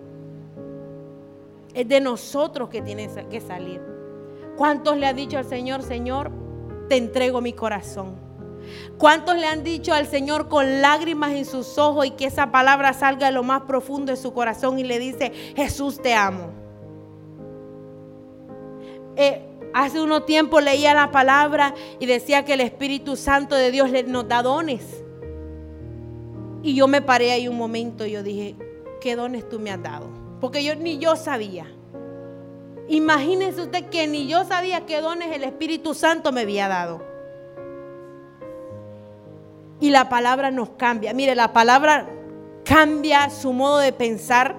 Es 1.75 1.87
de 1.87 2.01
nosotros 2.01 2.71
que 2.71 2.81
tiene 2.81 3.09
que 3.31 3.41
salir. 3.41 3.83
¿Cuántos 4.57 4.97
le 4.97 5.07
han 5.07 5.17
dicho 5.17 5.38
al 5.38 5.45
Señor, 5.45 5.83
Señor, 5.83 6.33
te 6.88 6.97
entrego 6.97 7.41
mi 7.41 7.53
corazón? 7.53 8.17
¿Cuántos 8.97 9.37
le 9.37 9.47
han 9.47 9.62
dicho 9.62 9.93
al 9.93 10.07
Señor 10.07 10.49
con 10.49 10.81
lágrimas 10.81 11.33
en 11.33 11.45
sus 11.45 11.79
ojos 11.79 12.07
y 12.07 12.11
que 12.12 12.27
esa 12.27 12.51
palabra 12.51 12.93
salga 12.93 13.27
de 13.27 13.33
lo 13.33 13.43
más 13.43 13.62
profundo 13.62 14.11
de 14.11 14.17
su 14.17 14.33
corazón 14.33 14.79
y 14.79 14.85
le 14.85 14.99
dice, 14.99 15.33
Jesús 15.55 16.01
te 16.03 16.14
amo? 16.14 16.58
Eh, 19.20 19.42
hace 19.74 20.00
unos 20.00 20.26
tiempo 20.26 20.61
leía 20.61 20.94
la 20.94 21.11
palabra 21.11 21.74
y 21.98 22.07
decía 22.07 22.44
que 22.44 22.52
el 22.52 22.61
Espíritu 22.61 23.16
Santo 23.16 23.57
de 23.57 23.72
Dios 23.72 23.90
nos 24.07 24.28
da 24.28 24.42
dones. 24.42 25.02
Y 26.62 26.76
yo 26.76 26.87
me 26.87 27.02
paré 27.02 27.33
ahí 27.33 27.48
un 27.48 27.57
momento 27.57 28.07
y 28.07 28.12
yo 28.12 28.22
dije, 28.22 28.54
¿qué 29.00 29.16
dones 29.16 29.48
tú 29.48 29.59
me 29.59 29.72
has 29.72 29.83
dado? 29.83 30.09
Porque 30.40 30.62
yo 30.62 30.76
ni 30.76 30.98
yo 30.98 31.16
sabía. 31.16 31.66
Imagínese 32.87 33.62
usted 33.62 33.87
que 33.90 34.07
ni 34.07 34.28
yo 34.28 34.44
sabía 34.44 34.87
qué 34.87 35.00
dones 35.00 35.35
el 35.35 35.42
Espíritu 35.42 35.94
Santo 35.94 36.31
me 36.31 36.42
había 36.42 36.68
dado. 36.68 37.02
Y 39.81 39.90
la 39.90 40.09
palabra 40.09 40.52
nos 40.52 40.70
cambia. 40.70 41.12
Mire, 41.12 41.35
la 41.35 41.52
palabra 41.52 42.09
cambia 42.64 43.31
su 43.31 43.52
modo 43.52 43.78
de 43.78 43.92
pensar, 43.92 44.54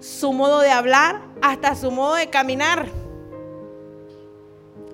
su 0.00 0.32
modo 0.32 0.58
de 0.58 0.72
hablar, 0.72 1.22
hasta 1.40 1.76
su 1.76 1.92
modo 1.92 2.14
de 2.14 2.28
caminar. 2.28 3.01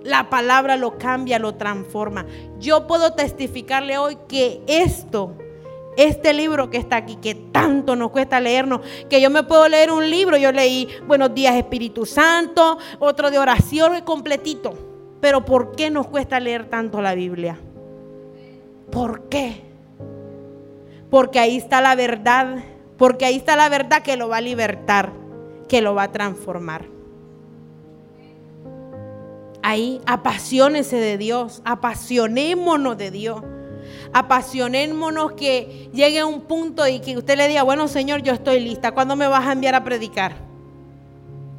La 0.04 0.30
palabra 0.30 0.76
lo 0.76 0.98
cambia, 0.98 1.38
lo 1.38 1.54
transforma. 1.54 2.26
Yo 2.58 2.86
puedo 2.86 3.14
testificarle 3.14 3.98
hoy 3.98 4.16
que 4.28 4.62
esto, 4.66 5.34
este 5.96 6.32
libro 6.32 6.70
que 6.70 6.78
está 6.78 6.96
aquí, 6.96 7.16
que 7.16 7.34
tanto 7.34 7.96
nos 7.96 8.10
cuesta 8.10 8.40
leernos, 8.40 8.80
que 9.10 9.20
yo 9.20 9.30
me 9.30 9.42
puedo 9.42 9.68
leer 9.68 9.90
un 9.90 10.08
libro, 10.08 10.36
yo 10.36 10.52
leí 10.52 10.88
Buenos 11.06 11.34
días 11.34 11.56
Espíritu 11.56 12.06
Santo, 12.06 12.78
otro 13.00 13.30
de 13.30 13.38
oración 13.38 14.00
completito. 14.02 14.74
Pero 15.20 15.44
¿por 15.44 15.74
qué 15.74 15.90
nos 15.90 16.06
cuesta 16.06 16.38
leer 16.38 16.66
tanto 16.66 17.02
la 17.02 17.14
Biblia? 17.14 17.58
¿Por 18.92 19.28
qué? 19.28 19.62
Porque 21.10 21.40
ahí 21.40 21.56
está 21.56 21.80
la 21.80 21.96
verdad, 21.96 22.62
porque 22.96 23.24
ahí 23.24 23.36
está 23.36 23.56
la 23.56 23.68
verdad 23.68 24.02
que 24.02 24.16
lo 24.16 24.28
va 24.28 24.36
a 24.36 24.42
libertar, 24.42 25.12
que 25.68 25.82
lo 25.82 25.94
va 25.96 26.04
a 26.04 26.12
transformar 26.12 26.97
ahí, 29.62 30.00
apasionese 30.06 30.96
de 30.96 31.18
Dios, 31.18 31.62
apasionémonos 31.64 32.96
de 32.98 33.10
Dios. 33.10 33.42
Apasionémonos 34.12 35.32
que 35.32 35.90
llegue 35.92 36.20
a 36.20 36.26
un 36.26 36.42
punto 36.42 36.86
y 36.86 37.00
que 37.00 37.16
usted 37.16 37.36
le 37.36 37.48
diga, 37.48 37.62
bueno 37.62 37.88
Señor, 37.88 38.22
yo 38.22 38.32
estoy 38.32 38.60
lista. 38.60 38.92
¿Cuándo 38.92 39.16
me 39.16 39.28
vas 39.28 39.46
a 39.46 39.52
enviar 39.52 39.74
a 39.74 39.84
predicar? 39.84 40.48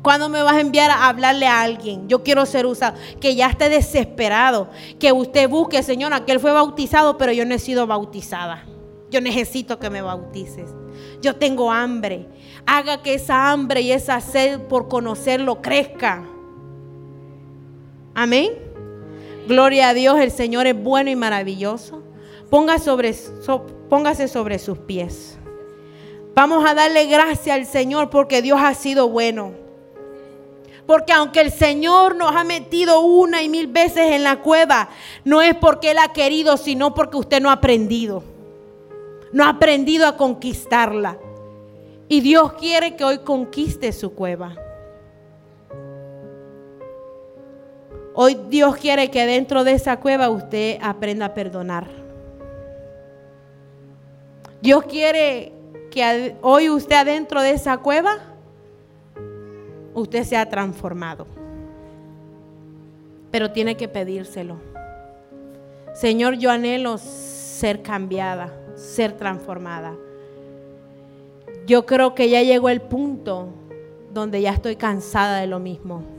¿Cuándo 0.01 0.29
me 0.29 0.41
vas 0.41 0.55
a 0.55 0.61
enviar 0.61 0.89
a 0.91 1.07
hablarle 1.09 1.45
a 1.45 1.61
alguien? 1.61 2.07
Yo 2.07 2.23
quiero 2.23 2.45
ser 2.45 2.65
usado. 2.65 2.97
Que 3.19 3.35
ya 3.35 3.47
esté 3.47 3.69
desesperado. 3.69 4.69
Que 4.97 5.11
usted 5.11 5.49
busque, 5.49 5.83
Señor, 5.83 6.13
aquel 6.13 6.39
fue 6.39 6.51
bautizado, 6.51 7.17
pero 7.17 7.31
yo 7.33 7.45
no 7.45 7.53
he 7.53 7.59
sido 7.59 7.85
bautizada. 7.85 8.63
Yo 9.11 9.19
necesito 9.21 9.77
que 9.77 9.89
me 9.89 10.01
bautices. 10.01 10.69
Yo 11.21 11.35
tengo 11.35 11.71
hambre. 11.71 12.27
Haga 12.65 13.01
que 13.01 13.15
esa 13.15 13.51
hambre 13.51 13.81
y 13.81 13.91
esa 13.91 14.21
sed 14.21 14.61
por 14.61 14.87
conocerlo 14.87 15.61
crezca. 15.61 16.23
Amén. 18.13 18.51
Gloria 19.47 19.89
a 19.89 19.93
Dios, 19.93 20.19
el 20.19 20.31
Señor 20.31 20.67
es 20.67 20.81
bueno 20.81 21.09
y 21.09 21.15
maravilloso. 21.15 22.03
Sobre, 22.83 23.15
póngase 23.89 24.27
sobre 24.27 24.59
sus 24.59 24.77
pies. 24.79 25.37
Vamos 26.35 26.63
a 26.67 26.73
darle 26.73 27.05
gracias 27.05 27.55
al 27.55 27.65
Señor 27.65 28.09
porque 28.09 28.41
Dios 28.41 28.59
ha 28.61 28.73
sido 28.73 29.09
bueno. 29.09 29.53
Porque 30.85 31.13
aunque 31.13 31.41
el 31.41 31.51
Señor 31.51 32.15
nos 32.15 32.35
ha 32.35 32.43
metido 32.43 33.01
una 33.01 33.43
y 33.43 33.49
mil 33.49 33.67
veces 33.67 34.13
en 34.13 34.23
la 34.23 34.41
cueva, 34.41 34.89
no 35.23 35.41
es 35.41 35.55
porque 35.55 35.91
Él 35.91 35.99
ha 35.99 36.13
querido, 36.13 36.57
sino 36.57 36.95
porque 36.95 37.17
usted 37.17 37.41
no 37.41 37.49
ha 37.49 37.53
aprendido. 37.53 38.23
No 39.31 39.43
ha 39.43 39.49
aprendido 39.49 40.07
a 40.07 40.17
conquistarla. 40.17 41.19
Y 42.07 42.21
Dios 42.21 42.53
quiere 42.53 42.95
que 42.95 43.03
hoy 43.03 43.19
conquiste 43.19 43.91
su 43.91 44.15
cueva. 44.15 44.55
Hoy 48.21 48.37
Dios 48.49 48.75
quiere 48.75 49.09
que 49.09 49.25
dentro 49.25 49.63
de 49.63 49.71
esa 49.71 50.01
cueva 50.01 50.27
usted 50.27 50.77
aprenda 50.81 51.27
a 51.27 51.33
perdonar. 51.33 51.87
Dios 54.61 54.83
quiere 54.83 55.53
que 55.89 56.35
hoy 56.41 56.69
usted 56.69 56.97
adentro 56.97 57.41
de 57.41 57.51
esa 57.51 57.77
cueva, 57.77 58.17
usted 59.93 60.25
sea 60.25 60.49
transformado. 60.49 61.27
Pero 63.31 63.53
tiene 63.53 63.77
que 63.77 63.87
pedírselo. 63.87 64.57
Señor, 65.93 66.33
yo 66.33 66.51
anhelo 66.51 66.97
ser 66.97 67.81
cambiada, 67.81 68.51
ser 68.75 69.13
transformada. 69.13 69.95
Yo 71.65 71.85
creo 71.85 72.15
que 72.15 72.29
ya 72.29 72.43
llegó 72.43 72.67
el 72.67 72.81
punto 72.81 73.47
donde 74.13 74.41
ya 74.41 74.51
estoy 74.51 74.75
cansada 74.75 75.39
de 75.39 75.47
lo 75.47 75.59
mismo. 75.59 76.18